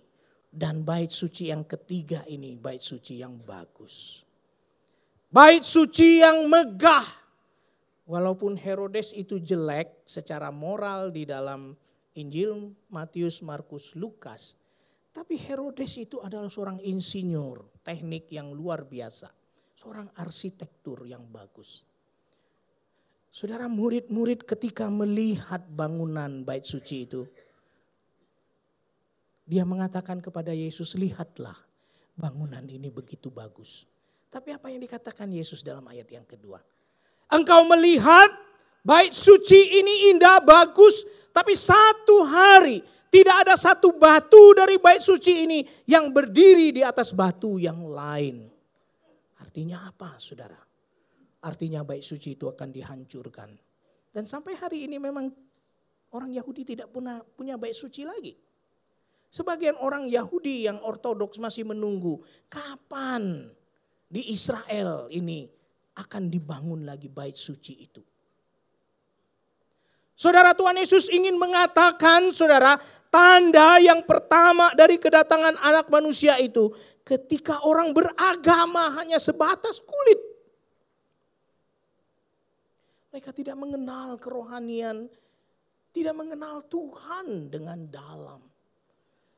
[0.52, 4.20] Dan bait suci yang ketiga ini bait suci yang bagus.
[5.32, 7.24] Bait suci yang megah.
[8.04, 11.72] Walaupun Herodes itu jelek secara moral di dalam
[12.12, 14.60] Injil Matius, Markus, Lukas.
[15.12, 19.32] Tapi Herodes itu adalah seorang insinyur, teknik yang luar biasa.
[19.82, 21.82] Seorang arsitektur yang bagus.
[23.34, 27.26] Saudara murid-murid ketika melihat bangunan bait suci itu.
[29.42, 31.58] Dia mengatakan kepada Yesus, lihatlah
[32.14, 33.82] bangunan ini begitu bagus.
[34.30, 36.62] Tapi apa yang dikatakan Yesus dalam ayat yang kedua?
[37.26, 38.30] Engkau melihat
[38.86, 41.02] bait suci ini indah, bagus,
[41.34, 47.10] tapi satu hari tidak ada satu batu dari bait suci ini yang berdiri di atas
[47.10, 48.51] batu yang lain.
[49.42, 50.58] Artinya apa saudara?
[51.42, 53.50] Artinya bait suci itu akan dihancurkan.
[54.14, 55.26] Dan sampai hari ini memang
[56.14, 58.38] orang Yahudi tidak punya, punya bait suci lagi.
[59.32, 63.50] Sebagian orang Yahudi yang ortodoks masih menunggu kapan
[64.06, 65.48] di Israel ini
[65.96, 68.11] akan dibangun lagi bait suci itu.
[70.22, 72.78] Saudara Tuhan Yesus ingin mengatakan saudara
[73.10, 76.70] tanda yang pertama dari kedatangan anak manusia itu
[77.02, 80.22] ketika orang beragama hanya sebatas kulit.
[83.10, 85.10] Mereka tidak mengenal kerohanian,
[85.90, 88.38] tidak mengenal Tuhan dengan dalam.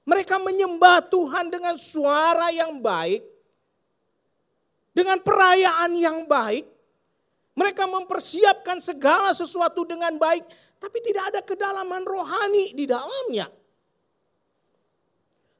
[0.04, 3.24] Mereka menyembah Tuhan dengan suara yang baik,
[4.92, 6.73] dengan perayaan yang baik.
[7.54, 10.42] Mereka mempersiapkan segala sesuatu dengan baik,
[10.82, 13.46] tapi tidak ada kedalaman rohani di dalamnya.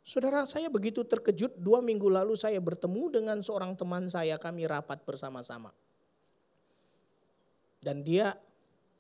[0.05, 5.01] Saudara saya begitu terkejut dua minggu lalu saya bertemu dengan seorang teman saya kami rapat
[5.01, 5.73] bersama-sama.
[7.81, 8.37] Dan dia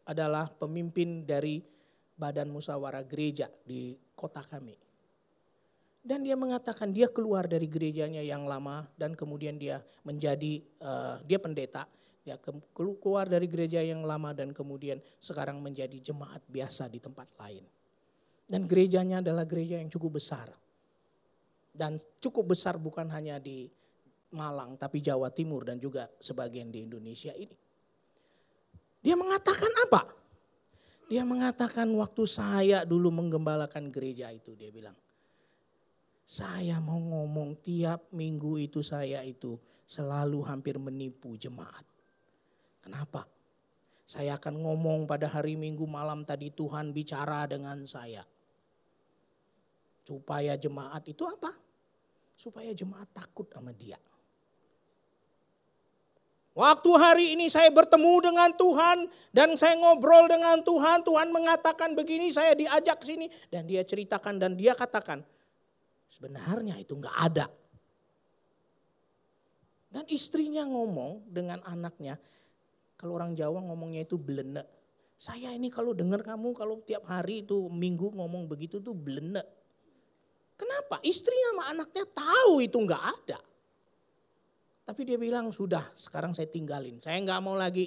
[0.09, 1.61] adalah pemimpin dari
[2.15, 4.77] badan musyawarah gereja di kota kami.
[6.05, 11.41] Dan dia mengatakan dia keluar dari gerejanya yang lama dan kemudian dia menjadi uh, dia
[11.41, 11.89] pendeta.
[12.25, 12.41] Dia
[12.73, 17.65] keluar dari gereja yang lama dan kemudian sekarang menjadi jemaat biasa di tempat lain.
[18.49, 20.49] Dan gerejanya adalah gereja yang cukup besar.
[21.69, 23.69] Dan cukup besar bukan hanya di
[24.35, 27.55] Malang tapi Jawa Timur dan juga sebagian di Indonesia ini.
[29.05, 30.03] Dia mengatakan apa?
[31.07, 34.97] Dia mengatakan waktu saya dulu menggembalakan gereja itu dia bilang
[36.25, 41.85] saya mau ngomong tiap minggu itu saya itu selalu hampir menipu jemaat.
[42.85, 43.25] Kenapa?
[44.05, 48.20] Saya akan ngomong pada hari minggu malam tadi Tuhan bicara dengan saya.
[50.05, 51.49] Supaya jemaat itu apa?
[52.37, 53.97] Supaya jemaat takut sama dia.
[56.55, 62.31] Waktu hari ini saya bertemu dengan Tuhan dan saya ngobrol dengan Tuhan, Tuhan mengatakan begini,
[62.31, 65.25] saya diajak sini dan dia ceritakan dan dia katakan,
[66.14, 67.51] Sebenarnya itu nggak ada.
[69.90, 72.14] Dan istrinya ngomong dengan anaknya,
[73.05, 74.64] kalau orang Jawa ngomongnya itu belene.
[75.21, 79.45] Saya ini kalau dengar kamu kalau tiap hari itu minggu ngomong begitu tuh belene.
[80.57, 81.05] Kenapa?
[81.05, 83.37] Istrinya sama anaknya tahu itu nggak ada.
[84.88, 86.97] Tapi dia bilang sudah sekarang saya tinggalin.
[87.05, 87.85] Saya nggak mau lagi.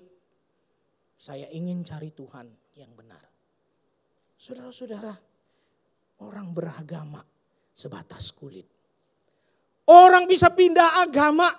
[1.18, 3.26] Saya ingin cari Tuhan yang benar.
[4.38, 5.18] Saudara-saudara,
[6.22, 7.26] orang beragama
[7.74, 8.70] sebatas kulit.
[9.90, 11.50] Orang bisa pindah agama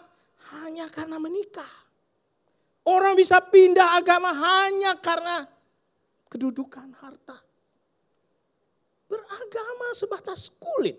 [0.55, 1.88] hanya karena menikah.
[2.89, 5.45] Orang bisa pindah agama hanya karena
[6.33, 7.37] kedudukan harta.
[9.05, 10.97] Beragama sebatas kulit.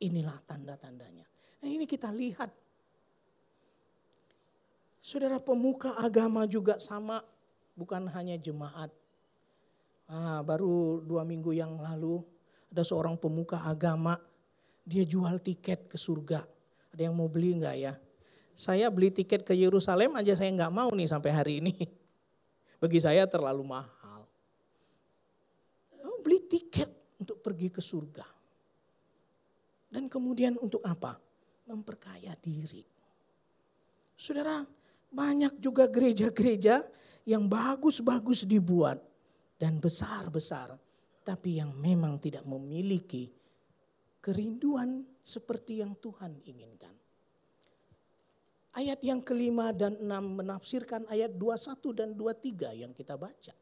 [0.00, 1.28] Inilah tanda-tandanya.
[1.60, 2.48] Nah ini kita lihat.
[5.04, 7.20] Saudara pemuka agama juga sama.
[7.76, 8.88] Bukan hanya jemaat.
[10.08, 12.22] Nah, baru dua minggu yang lalu
[12.70, 14.14] ada seorang pemuka agama,
[14.86, 16.46] dia jual tiket ke surga.
[16.94, 17.94] Ada yang mau beli enggak ya?
[18.54, 21.74] Saya beli tiket ke Yerusalem aja saya nggak mau nih sampai hari ini.
[22.82, 24.22] Bagi saya terlalu mahal.
[26.06, 28.26] Oh, beli tiket untuk pergi ke surga.
[29.90, 31.18] Dan kemudian untuk apa?
[31.66, 32.82] Memperkaya diri.
[34.14, 34.62] Saudara,
[35.10, 36.82] banyak juga gereja-gereja
[37.26, 39.02] yang bagus-bagus dibuat
[39.58, 40.78] dan besar-besar
[41.24, 43.32] tapi yang memang tidak memiliki
[44.20, 46.92] kerinduan seperti yang Tuhan inginkan.
[48.74, 53.54] Ayat yang kelima dan enam menafsirkan ayat 21 dan 23 yang kita baca.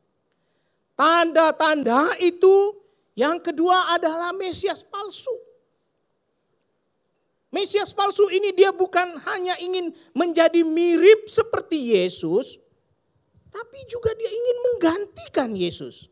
[0.96, 2.80] Tanda-tanda itu
[3.12, 5.32] yang kedua adalah Mesias palsu.
[7.52, 12.56] Mesias palsu ini dia bukan hanya ingin menjadi mirip seperti Yesus,
[13.52, 16.08] tapi juga dia ingin menggantikan Yesus.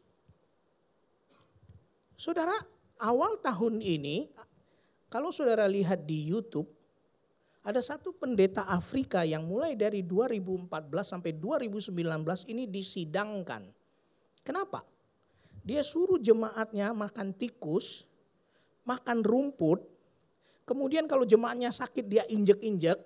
[2.20, 2.52] Saudara,
[3.00, 4.28] awal tahun ini,
[5.08, 6.68] kalau saudara lihat di YouTube,
[7.60, 10.64] Ada satu pendeta Afrika yang mulai dari 2014
[11.04, 11.92] sampai 2019
[12.48, 13.68] ini disidangkan.
[14.40, 14.80] Kenapa?
[15.60, 18.08] Dia suruh jemaatnya makan tikus,
[18.88, 19.84] makan rumput,
[20.64, 22.96] kemudian kalau jemaatnya sakit dia injek-injek.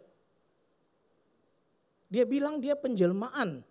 [2.06, 3.66] Dia bilang dia penjelmaan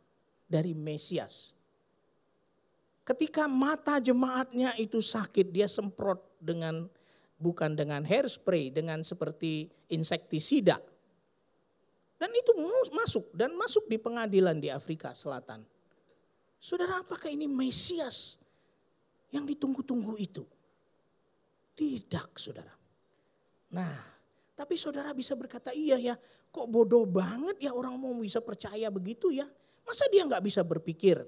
[0.51, 1.55] dari Mesias.
[3.07, 6.91] Ketika mata jemaatnya itu sakit, dia semprot dengan
[7.43, 10.79] bukan dengan hairspray, dengan seperti insektisida.
[12.15, 12.55] Dan itu
[12.95, 15.59] masuk dan masuk di pengadilan di Afrika Selatan.
[16.55, 18.39] Saudara, apakah ini Mesias
[19.35, 20.47] yang ditunggu-tunggu itu?
[21.75, 22.71] Tidak, saudara.
[23.75, 23.91] Nah,
[24.55, 26.15] tapi saudara bisa berkata, iya ya,
[26.47, 29.43] kok bodoh banget ya orang mau bisa percaya begitu ya.
[29.83, 31.19] Masa dia nggak bisa berpikir?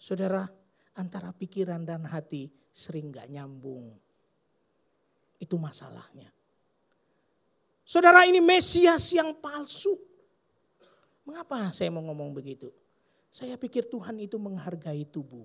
[0.00, 0.50] Saudara,
[0.94, 3.94] antara pikiran dan hati sering gak nyambung.
[5.38, 6.30] Itu masalahnya.
[7.84, 9.94] Saudara ini Mesias yang palsu.
[11.24, 12.72] Mengapa saya mau ngomong begitu?
[13.28, 15.44] Saya pikir Tuhan itu menghargai tubuh.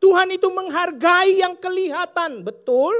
[0.00, 2.92] Tuhan itu menghargai yang kelihatan, betul.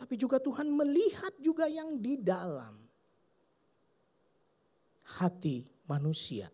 [0.00, 2.76] Tapi juga Tuhan melihat juga yang di dalam
[5.20, 6.48] hati manusia.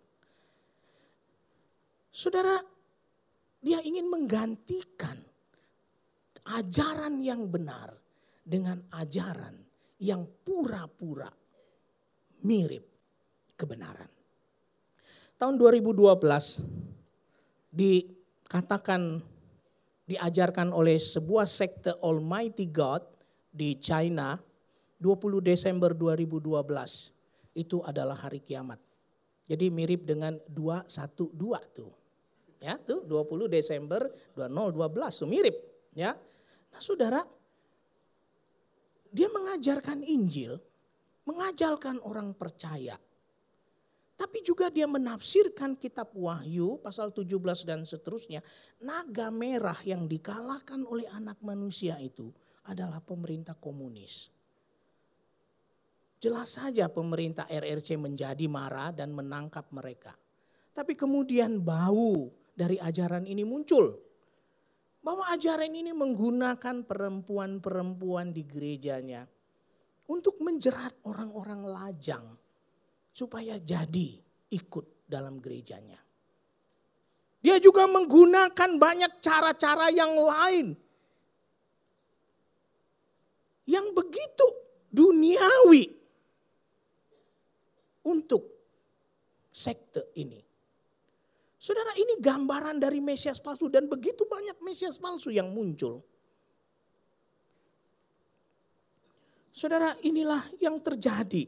[2.20, 2.61] Saudara,
[3.64, 5.16] dia ingin menggantikan
[6.52, 7.96] ajaran yang benar
[8.44, 9.56] dengan ajaran
[10.04, 11.33] yang pura-pura
[12.44, 12.85] mirip
[13.56, 14.12] kebenaran.
[15.40, 19.16] Tahun 2012 dikatakan
[20.04, 23.00] diajarkan oleh sebuah sekte Almighty God
[23.48, 24.37] di China
[25.00, 28.76] 20 Desember 2012 itu adalah hari kiamat.
[29.48, 31.33] Jadi mirip dengan 212
[31.72, 32.00] tuh.
[32.61, 34.05] Ya, tuh 20 Desember
[34.37, 35.57] 2012 tuh mirip,
[35.96, 36.12] ya.
[36.70, 37.25] Nah, Saudara,
[39.09, 40.61] dia mengajarkan Injil,
[41.25, 43.01] mengajarkan orang percaya.
[44.20, 48.44] Tapi juga dia menafsirkan kitab Wahyu pasal 17 dan seterusnya.
[48.85, 52.29] Naga merah yang dikalahkan oleh anak manusia itu
[52.68, 54.29] adalah pemerintah komunis.
[56.20, 60.12] Jelas saja pemerintah RRC menjadi marah dan menangkap mereka.
[60.77, 62.29] Tapi kemudian bau
[62.61, 63.96] dari ajaran ini muncul.
[65.01, 69.25] Bahwa ajaran ini menggunakan perempuan-perempuan di gerejanya
[70.12, 72.37] untuk menjerat orang-orang lajang
[73.09, 74.20] supaya jadi
[74.53, 75.96] ikut dalam gerejanya.
[77.40, 80.77] Dia juga menggunakan banyak cara-cara yang lain
[83.64, 84.46] yang begitu
[84.92, 85.88] duniawi
[88.05, 88.42] untuk
[89.55, 90.50] sekte ini.
[91.61, 96.01] Saudara ini gambaran dari Mesias palsu dan begitu banyak Mesias palsu yang muncul.
[99.53, 101.44] Saudara inilah yang terjadi.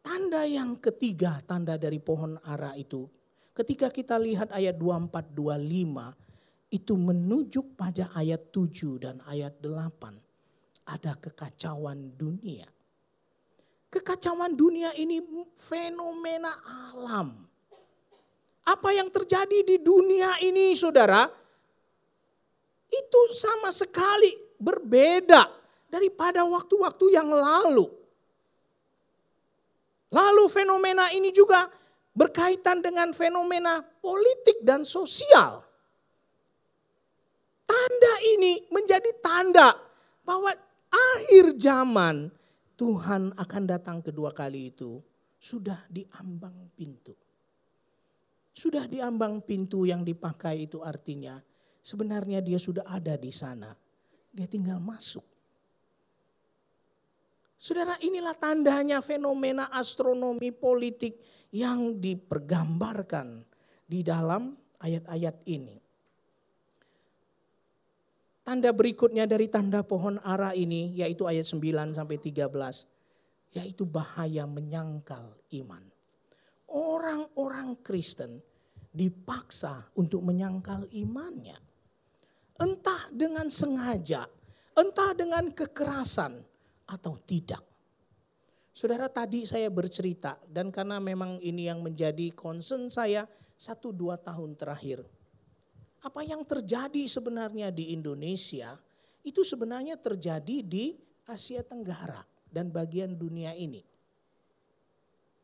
[0.00, 3.04] Tanda yang ketiga, tanda dari pohon ara itu.
[3.52, 10.88] Ketika kita lihat ayat 24, 25, itu menunjuk pada ayat 7 dan ayat 8.
[10.88, 12.64] Ada kekacauan dunia.
[13.92, 15.20] Kekacauan dunia ini
[15.52, 17.45] fenomena alam
[18.66, 21.30] apa yang terjadi di dunia ini saudara,
[22.90, 25.46] itu sama sekali berbeda
[25.86, 27.86] daripada waktu-waktu yang lalu.
[30.10, 31.70] Lalu fenomena ini juga
[32.16, 35.62] berkaitan dengan fenomena politik dan sosial.
[37.66, 39.74] Tanda ini menjadi tanda
[40.22, 40.54] bahwa
[40.90, 42.30] akhir zaman
[42.78, 45.02] Tuhan akan datang kedua kali itu
[45.36, 47.25] sudah diambang pintu.
[48.56, 51.36] Sudah diambang pintu yang dipakai itu artinya
[51.84, 53.76] sebenarnya dia sudah ada di sana.
[54.32, 55.28] Dia tinggal masuk.
[57.60, 61.20] Saudara inilah tandanya fenomena astronomi politik
[61.52, 63.44] yang dipergambarkan
[63.84, 65.76] di dalam ayat-ayat ini.
[68.40, 72.48] Tanda berikutnya dari tanda pohon ara ini yaitu ayat 9 sampai 13
[73.52, 75.95] yaitu bahaya menyangkal iman
[76.70, 78.42] orang-orang Kristen
[78.90, 81.58] dipaksa untuk menyangkal imannya.
[82.56, 84.24] Entah dengan sengaja,
[84.72, 86.40] entah dengan kekerasan
[86.88, 87.60] atau tidak.
[88.76, 93.24] Saudara tadi saya bercerita dan karena memang ini yang menjadi concern saya
[93.56, 95.00] satu dua tahun terakhir.
[96.04, 98.76] Apa yang terjadi sebenarnya di Indonesia
[99.24, 100.92] itu sebenarnya terjadi di
[101.26, 102.20] Asia Tenggara
[102.52, 103.82] dan bagian dunia ini.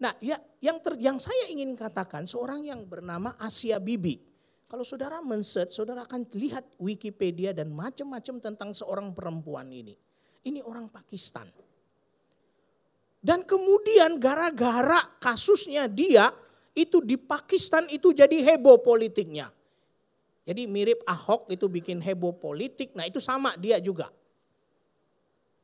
[0.02, 4.18] Nah, ya yang ter, yang saya ingin katakan seorang yang bernama Asia Bibi.
[4.66, 9.94] Kalau saudara men-search, saudara akan lihat Wikipedia dan macam-macam tentang seorang perempuan ini.
[10.42, 11.46] Ini orang Pakistan.
[13.22, 16.34] Dan kemudian gara-gara kasusnya dia
[16.74, 19.54] itu di Pakistan itu jadi heboh politiknya.
[20.42, 24.10] Jadi mirip Ahok itu bikin heboh politik, nah itu sama dia juga.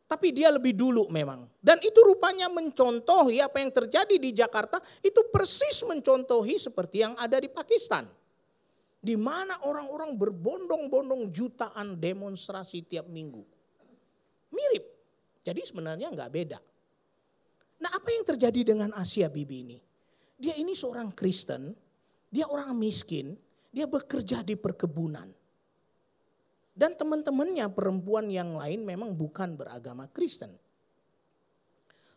[0.09, 1.45] Tapi dia lebih dulu memang.
[1.61, 7.37] Dan itu rupanya mencontohi apa yang terjadi di Jakarta, itu persis mencontohi seperti yang ada
[7.37, 8.09] di Pakistan
[8.99, 13.43] di mana orang-orang berbondong-bondong jutaan demonstrasi tiap minggu.
[14.51, 14.85] Mirip.
[15.47, 16.59] Jadi sebenarnya nggak beda.
[17.79, 19.79] Nah apa yang terjadi dengan Asia Bibi ini?
[20.39, 21.73] Dia ini seorang Kristen,
[22.27, 23.39] dia orang miskin,
[23.71, 25.31] dia bekerja di perkebunan.
[26.79, 30.55] Dan teman-temannya perempuan yang lain memang bukan beragama Kristen.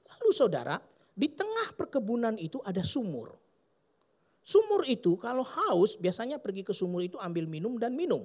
[0.05, 0.77] Lalu saudara,
[1.17, 3.33] di tengah perkebunan itu ada sumur.
[4.45, 8.21] Sumur itu kalau haus biasanya pergi ke sumur itu ambil minum dan minum.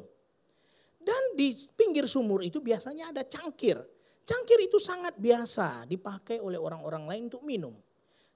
[1.01, 3.81] Dan di pinggir sumur itu biasanya ada cangkir.
[4.27, 7.73] Cangkir itu sangat biasa dipakai oleh orang-orang lain untuk minum.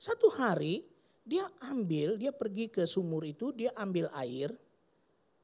[0.00, 0.80] Satu hari
[1.20, 4.56] dia ambil, dia pergi ke sumur itu, dia ambil air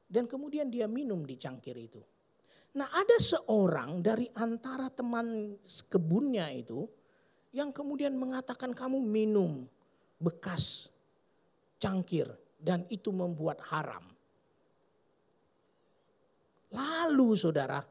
[0.09, 2.01] dan kemudian dia minum di cangkir itu.
[2.77, 5.57] Nah ada seorang dari antara teman
[5.89, 6.85] kebunnya itu
[7.49, 9.65] yang kemudian mengatakan kamu minum
[10.21, 10.93] bekas
[11.81, 12.29] cangkir
[12.61, 14.05] dan itu membuat haram.
[16.69, 17.81] Lalu saudara,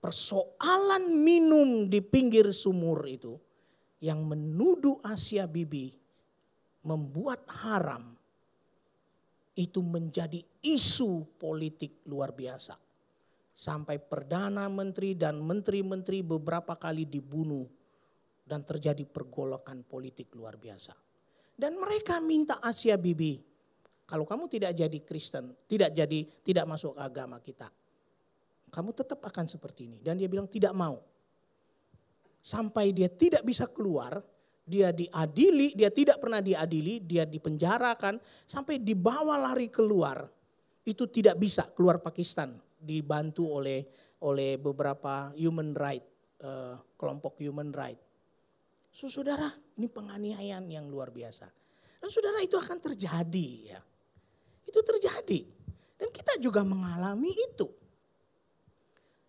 [0.00, 3.36] persoalan minum di pinggir sumur itu
[4.00, 5.92] yang menuduh Asia Bibi
[6.88, 8.16] membuat haram
[9.52, 12.91] itu menjadi isu politik luar biasa.
[13.52, 17.68] Sampai Perdana Menteri dan menteri-menteri beberapa kali dibunuh
[18.42, 20.96] dan terjadi pergolakan politik luar biasa.
[21.52, 23.38] Dan mereka minta Asia Bibi,
[24.08, 27.68] kalau kamu tidak jadi Kristen, tidak jadi tidak masuk agama kita,
[28.72, 29.98] kamu tetap akan seperti ini.
[30.00, 30.96] Dan dia bilang tidak mau.
[32.42, 34.18] Sampai dia tidak bisa keluar,
[34.64, 40.26] dia diadili, dia tidak pernah diadili, dia dipenjarakan, sampai dibawa lari keluar.
[40.82, 43.86] Itu tidak bisa keluar Pakistan, dibantu oleh
[44.22, 46.02] oleh beberapa human right,
[46.42, 47.98] uh, kelompok human right
[48.92, 49.48] So, saudara,
[49.80, 51.48] ini penganiayaan yang luar biasa.
[51.96, 53.80] Dan saudara itu akan terjadi ya.
[54.68, 55.40] Itu terjadi.
[55.96, 57.64] Dan kita juga mengalami itu.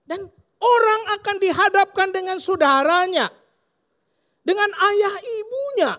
[0.04, 0.28] Dan
[0.60, 3.32] orang akan dihadapkan dengan saudaranya.
[4.44, 5.92] Dengan ayah ibunya.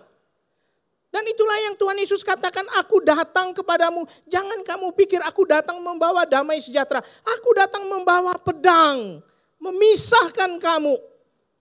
[1.14, 4.02] Dan itulah yang Tuhan Yesus katakan, aku datang kepadamu.
[4.26, 6.98] Jangan kamu pikir aku datang membawa damai sejahtera.
[7.38, 9.22] Aku datang membawa pedang.
[9.62, 10.98] Memisahkan kamu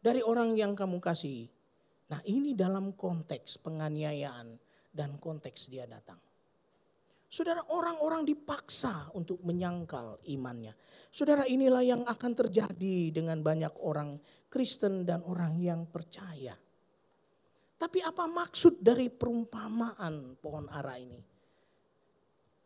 [0.02, 1.46] dari orang yang kamu kasihi.
[2.10, 4.58] Nah ini dalam konteks penganiayaan
[4.90, 6.18] dan konteks dia datang.
[7.30, 10.74] Saudara orang-orang dipaksa untuk menyangkal imannya.
[11.14, 14.18] Saudara inilah yang akan terjadi dengan banyak orang
[14.50, 16.58] Kristen dan orang yang percaya.
[17.84, 21.20] Tapi apa maksud dari perumpamaan pohon ara ini?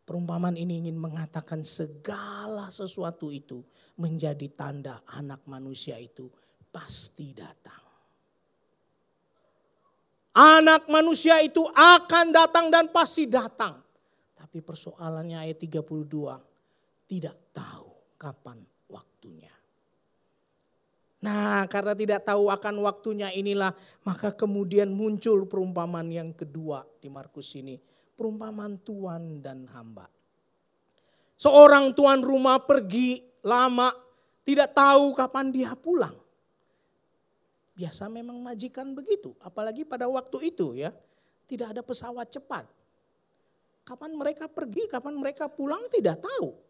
[0.06, 3.58] Perumpamaan ini ingin mengatakan segala sesuatu itu
[3.98, 6.30] menjadi tanda anak manusia itu
[6.70, 7.82] pasti datang.
[10.38, 13.74] Anak manusia itu akan datang dan pasti datang.
[14.38, 16.14] Tapi persoalannya ayat 32
[17.10, 19.57] tidak tahu kapan waktunya.
[21.18, 23.74] Nah karena tidak tahu akan waktunya inilah
[24.06, 27.74] maka kemudian muncul perumpamaan yang kedua di Markus ini.
[28.14, 30.06] Perumpamaan tuan dan hamba.
[31.38, 33.94] Seorang tuan rumah pergi lama
[34.42, 36.14] tidak tahu kapan dia pulang.
[37.78, 40.90] Biasa memang majikan begitu, apalagi pada waktu itu ya.
[41.46, 42.66] Tidak ada pesawat cepat.
[43.86, 46.67] Kapan mereka pergi, kapan mereka pulang tidak tahu.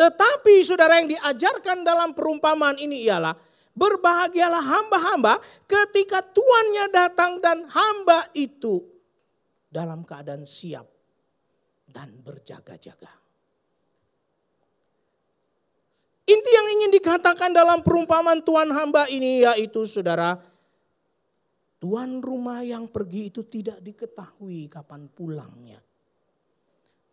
[0.00, 3.36] Tetapi saudara yang diajarkan dalam perumpamaan ini ialah
[3.76, 5.36] berbahagialah hamba-hamba
[5.68, 8.80] ketika tuannya datang dan hamba itu
[9.68, 10.88] dalam keadaan siap
[11.84, 13.12] dan berjaga-jaga.
[16.24, 20.40] Inti yang ingin dikatakan dalam perumpamaan Tuhan hamba ini yaitu saudara,
[21.76, 25.84] tuan rumah yang pergi itu tidak diketahui kapan pulangnya.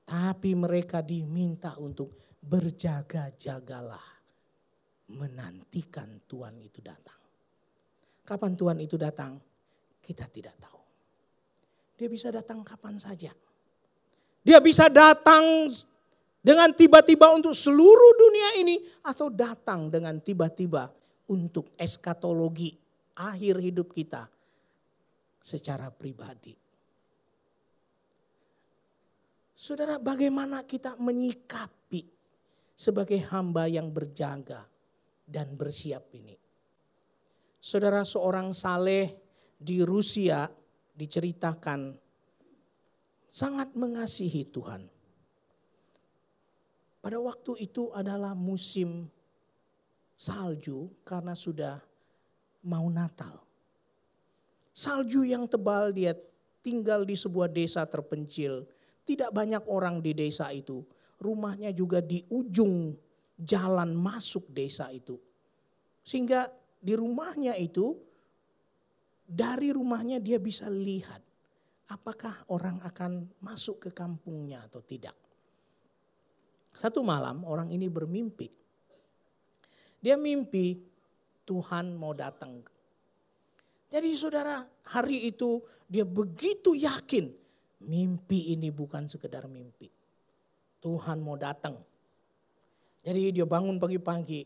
[0.08, 4.08] Tapi mereka diminta untuk berjaga-jagalah
[5.12, 7.20] menantikan Tuhan itu datang.
[8.24, 9.40] Kapan Tuhan itu datang?
[10.04, 10.82] Kita tidak tahu.
[12.00, 13.32] Dia bisa datang kapan saja.
[14.44, 15.68] Dia bisa datang
[16.40, 20.88] dengan tiba-tiba untuk seluruh dunia ini atau datang dengan tiba-tiba
[21.28, 22.72] untuk eskatologi
[23.20, 24.32] akhir hidup kita
[25.44, 26.56] secara pribadi.
[29.58, 31.77] Saudara, bagaimana kita menyikapi
[32.78, 34.70] sebagai hamba yang berjaga
[35.26, 36.38] dan bersiap ini?
[37.58, 39.18] Saudara, seorang saleh
[39.58, 40.46] di Rusia
[40.94, 41.98] diceritakan
[43.26, 44.86] sangat mengasihi Tuhan.
[47.02, 49.10] Pada waktu itu adalah musim
[50.18, 51.82] salju karena sudah
[52.66, 53.46] mau Natal.
[54.74, 56.14] Salju yang tebal dia
[56.66, 58.68] tinggal di sebuah desa terpencil.
[59.08, 60.84] Tidak banyak orang di desa itu.
[61.18, 62.94] Rumahnya juga di ujung
[63.38, 65.18] jalan masuk desa itu.
[66.06, 67.98] Sehingga di rumahnya itu,
[69.28, 71.20] dari rumahnya dia bisa lihat
[71.90, 75.16] apakah orang akan masuk ke kampungnya atau tidak.
[76.72, 78.48] Satu malam orang ini bermimpi.
[79.98, 80.78] Dia mimpi
[81.44, 82.62] Tuhan mau datang
[83.88, 87.32] jadi saudara, hari itu dia begitu yakin
[87.88, 89.88] mimpi ini bukan sekedar mimpi.
[90.82, 91.78] Tuhan mau datang.
[93.02, 94.46] Jadi dia bangun pagi-pagi,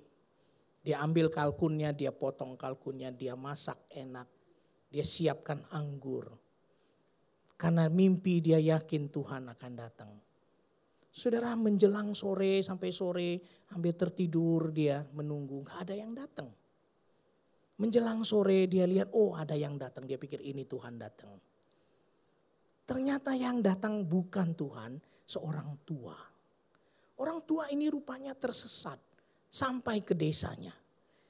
[0.81, 4.29] dia ambil kalkunnya, dia potong kalkunnya, dia masak enak.
[4.91, 6.29] Dia siapkan anggur.
[7.55, 10.11] Karena mimpi dia yakin Tuhan akan datang.
[11.11, 13.29] Saudara menjelang sore sampai sore
[13.71, 16.49] hampir tertidur dia menunggu, gak ada yang datang.
[17.77, 20.05] Menjelang sore dia lihat, oh ada yang datang.
[20.05, 21.33] Dia pikir ini Tuhan datang.
[22.85, 24.91] Ternyata yang datang bukan Tuhan,
[25.31, 26.19] seorang tua.
[27.15, 28.99] Orang tua ini rupanya tersesat
[29.47, 30.75] sampai ke desanya.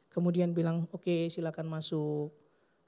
[0.09, 2.33] Kemudian bilang, oke okay, silakan masuk.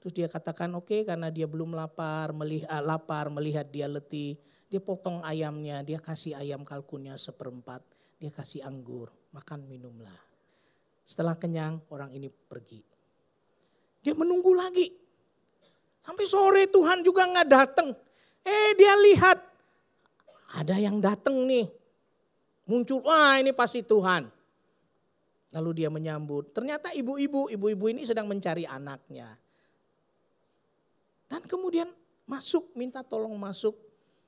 [0.02, 4.36] Terus dia katakan oke okay, karena dia belum lapar, melihat, ah, lapar, melihat dia letih.
[4.68, 7.80] Dia potong ayamnya, dia kasih ayam kalkunnya seperempat.
[8.18, 10.18] Dia kasih anggur, makan minumlah.
[11.04, 12.80] Setelah kenyang orang ini pergi.
[14.04, 14.92] Dia menunggu lagi.
[16.04, 17.88] Sampai sore Tuhan juga nggak datang.
[18.44, 19.53] Eh dia lihat
[20.54, 21.66] ada yang datang nih.
[22.70, 24.30] Muncul, wah ini pasti Tuhan.
[25.52, 26.54] Lalu dia menyambut.
[26.54, 29.34] Ternyata ibu-ibu, ibu-ibu ini sedang mencari anaknya.
[31.28, 31.90] Dan kemudian
[32.24, 33.74] masuk, minta tolong masuk.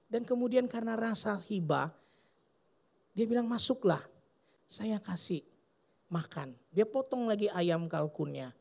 [0.07, 1.91] Dan kemudian karena rasa hibah,
[3.17, 4.03] dia bilang masuklah,
[4.69, 5.43] saya kasih
[6.13, 6.55] makan.
[6.71, 8.55] Dia potong lagi ayam kalkunnya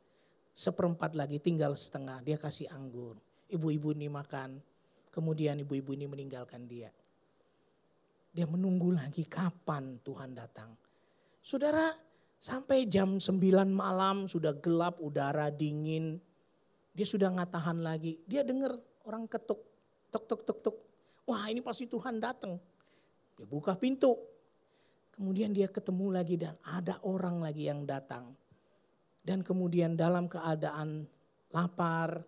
[0.55, 3.19] seperempat lagi tinggal setengah, dia kasih anggur.
[3.51, 4.63] Ibu-ibu ini makan,
[5.11, 6.89] kemudian ibu-ibu ini meninggalkan dia.
[8.35, 10.75] Dia menunggu lagi kapan Tuhan datang.
[11.39, 11.95] Saudara,
[12.35, 13.39] sampai jam 9
[13.71, 16.19] malam sudah gelap, udara dingin.
[16.91, 18.19] Dia sudah nggak tahan lagi.
[18.27, 18.75] Dia dengar
[19.07, 19.63] orang ketuk,
[20.11, 20.77] tok tok tok tok.
[21.31, 22.59] Wah ini pasti Tuhan datang.
[23.39, 24.19] Dia buka pintu.
[25.15, 28.35] Kemudian dia ketemu lagi dan ada orang lagi yang datang
[29.25, 31.09] dan kemudian dalam keadaan
[31.49, 32.21] lapar,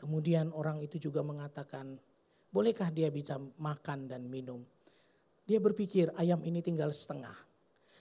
[0.00, 2.00] kemudian orang itu juga mengatakan,
[2.48, 4.64] bolehkah dia bisa makan dan minum?
[5.44, 7.36] Dia berpikir ayam ini tinggal setengah.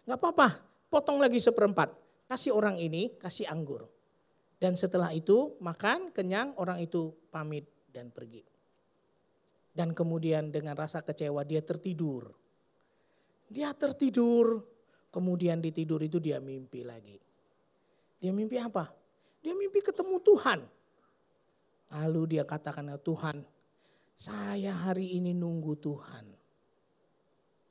[0.08, 1.92] Gak apa-apa, potong lagi seperempat.
[2.28, 3.84] Kasih orang ini, kasih anggur.
[4.56, 8.40] Dan setelah itu makan, kenyang, orang itu pamit dan pergi.
[9.76, 12.32] Dan kemudian dengan rasa kecewa dia tertidur.
[13.52, 14.64] Dia tertidur,
[15.12, 17.20] kemudian di tidur itu dia mimpi lagi.
[18.24, 18.88] Dia mimpi apa?
[19.44, 20.60] Dia mimpi ketemu Tuhan.
[21.94, 23.44] Lalu dia katakan, Tuhan,
[24.16, 26.33] saya hari ini nunggu Tuhan.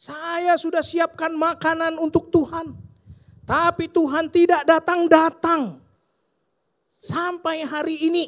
[0.02, 2.74] Saya sudah siapkan makanan untuk Tuhan.
[3.46, 5.78] Tapi Tuhan tidak datang-datang.
[6.98, 8.26] Sampai hari ini.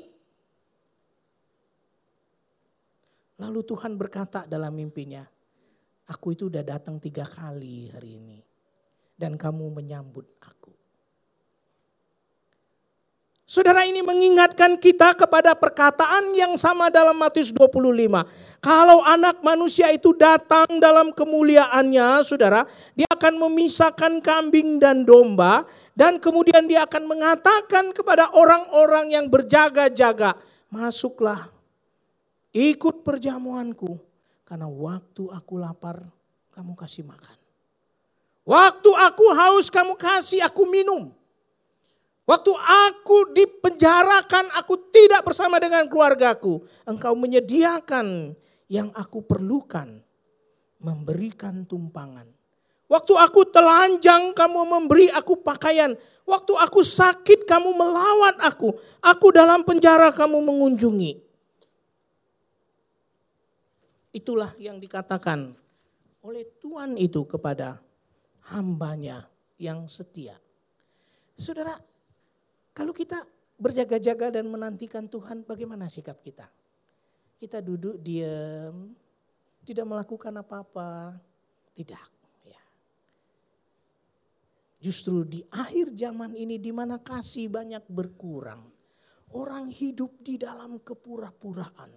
[3.42, 5.26] Lalu Tuhan berkata dalam mimpinya,
[6.06, 8.38] aku itu udah datang tiga kali hari ini.
[9.18, 10.63] Dan kamu menyambut aku.
[13.54, 18.26] Saudara ini mengingatkan kita kepada perkataan yang sama dalam Matius 25.
[18.58, 22.66] Kalau anak manusia itu datang dalam kemuliaannya, saudara,
[22.98, 25.62] dia akan memisahkan kambing dan domba.
[25.94, 30.34] Dan kemudian dia akan mengatakan kepada orang-orang yang berjaga-jaga,
[30.66, 31.46] masuklah,
[32.50, 34.02] ikut perjamuanku.
[34.42, 36.02] Karena waktu aku lapar,
[36.58, 37.38] kamu kasih makan.
[38.42, 41.14] Waktu aku haus, kamu kasih aku minum.
[42.24, 46.64] Waktu aku dipenjarakan, aku tidak bersama dengan keluargaku.
[46.88, 48.32] Engkau menyediakan
[48.72, 50.00] yang aku perlukan,
[50.80, 52.24] memberikan tumpangan.
[52.88, 55.92] Waktu aku telanjang, kamu memberi aku pakaian.
[56.24, 58.72] Waktu aku sakit, kamu melawat aku.
[59.04, 61.20] Aku dalam penjara, kamu mengunjungi.
[64.16, 65.52] Itulah yang dikatakan
[66.24, 67.84] oleh Tuhan itu kepada
[68.48, 69.28] hambanya
[69.60, 70.40] yang setia.
[71.34, 71.76] Saudara,
[72.74, 73.22] kalau kita
[73.54, 76.50] berjaga-jaga dan menantikan Tuhan, bagaimana sikap kita?
[77.38, 78.90] Kita duduk diam,
[79.62, 81.14] tidak melakukan apa-apa.
[81.70, 82.08] Tidak.
[82.46, 82.62] Ya.
[84.82, 88.62] Justru di akhir zaman ini di mana kasih banyak berkurang.
[89.34, 91.90] Orang hidup di dalam kepura-puraan.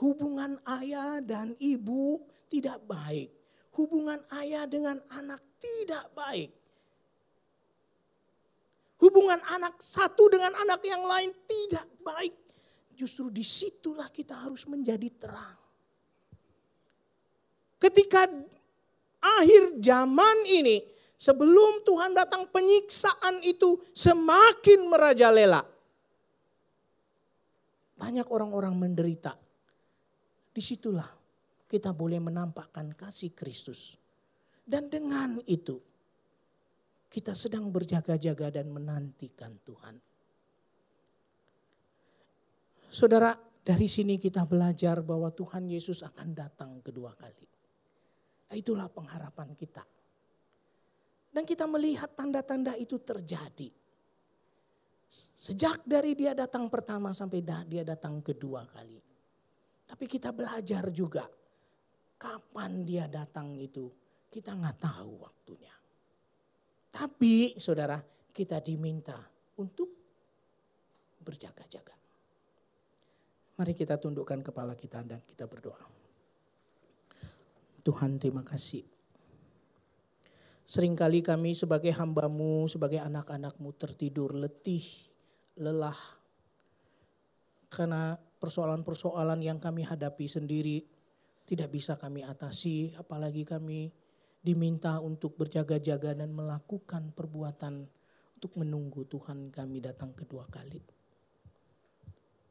[0.00, 3.32] Hubungan ayah dan ibu tidak baik.
[3.76, 6.57] Hubungan ayah dengan anak tidak baik.
[9.08, 12.36] Hubungan anak satu dengan anak yang lain tidak baik.
[12.92, 15.56] Justru di situlah kita harus menjadi terang.
[17.80, 18.28] Ketika
[19.16, 20.84] akhir zaman ini,
[21.16, 25.64] sebelum Tuhan datang penyiksaan itu semakin merajalela.
[27.96, 29.32] Banyak orang-orang menderita.
[30.52, 31.08] Di situlah
[31.64, 33.96] kita boleh menampakkan kasih Kristus.
[34.68, 35.80] Dan dengan itu
[37.08, 39.96] kita sedang berjaga-jaga dan menantikan Tuhan.
[42.88, 47.48] Saudara, dari sini kita belajar bahwa Tuhan Yesus akan datang kedua kali.
[48.56, 49.84] Itulah pengharapan kita.
[51.28, 53.68] Dan kita melihat tanda-tanda itu terjadi.
[55.36, 59.00] Sejak dari dia datang pertama sampai dia datang kedua kali.
[59.88, 61.24] Tapi kita belajar juga
[62.20, 63.88] kapan dia datang itu
[64.28, 65.77] kita nggak tahu waktunya.
[66.92, 68.00] Tapi saudara
[68.32, 69.16] kita diminta
[69.58, 69.90] untuk
[71.22, 71.94] berjaga-jaga.
[73.58, 75.82] Mari kita tundukkan kepala kita dan kita berdoa.
[77.82, 78.86] Tuhan terima kasih.
[80.68, 84.84] Seringkali kami sebagai hambamu, sebagai anak-anakmu tertidur letih,
[85.56, 85.96] lelah.
[87.72, 90.84] Karena persoalan-persoalan yang kami hadapi sendiri
[91.48, 93.88] tidak bisa kami atasi, apalagi kami
[94.48, 97.84] diminta untuk berjaga-jaga dan melakukan perbuatan
[98.40, 100.80] untuk menunggu Tuhan kami datang kedua kali.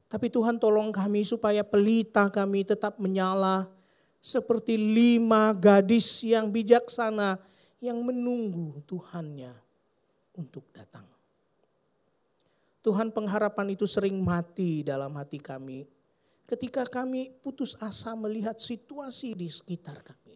[0.05, 3.65] Tapi Tuhan tolong kami supaya pelita kami tetap menyala
[4.21, 7.41] seperti lima gadis yang bijaksana
[7.81, 9.51] yang menunggu Tuhannya
[10.37, 11.07] untuk datang.
[12.85, 15.83] Tuhan pengharapan itu sering mati dalam hati kami
[16.47, 20.26] ketika kami putus asa melihat situasi di sekitar kami.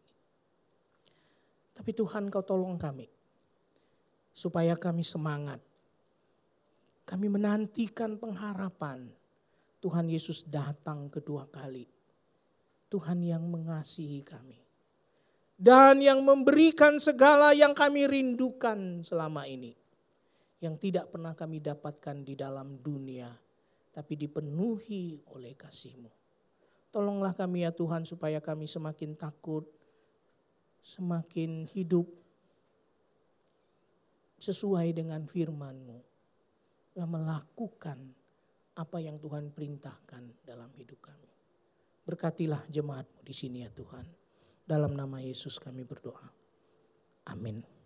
[1.81, 3.09] Tapi Tuhan kau tolong kami.
[4.37, 5.57] Supaya kami semangat.
[7.09, 9.09] Kami menantikan pengharapan.
[9.81, 11.89] Tuhan Yesus datang kedua kali.
[12.85, 14.61] Tuhan yang mengasihi kami.
[15.57, 19.73] Dan yang memberikan segala yang kami rindukan selama ini.
[20.61, 23.33] Yang tidak pernah kami dapatkan di dalam dunia.
[23.89, 26.13] Tapi dipenuhi oleh kasih-Mu.
[26.93, 29.80] Tolonglah kami ya Tuhan supaya kami semakin takut,
[30.81, 32.09] semakin hidup
[34.41, 35.99] sesuai dengan firman-Mu
[36.97, 37.99] dan melakukan
[38.73, 41.29] apa yang Tuhan perintahkan dalam hidup kami.
[42.01, 44.05] Berkatilah jemaat-Mu di sini ya Tuhan.
[44.65, 46.25] Dalam nama Yesus kami berdoa.
[47.29, 47.80] Amin.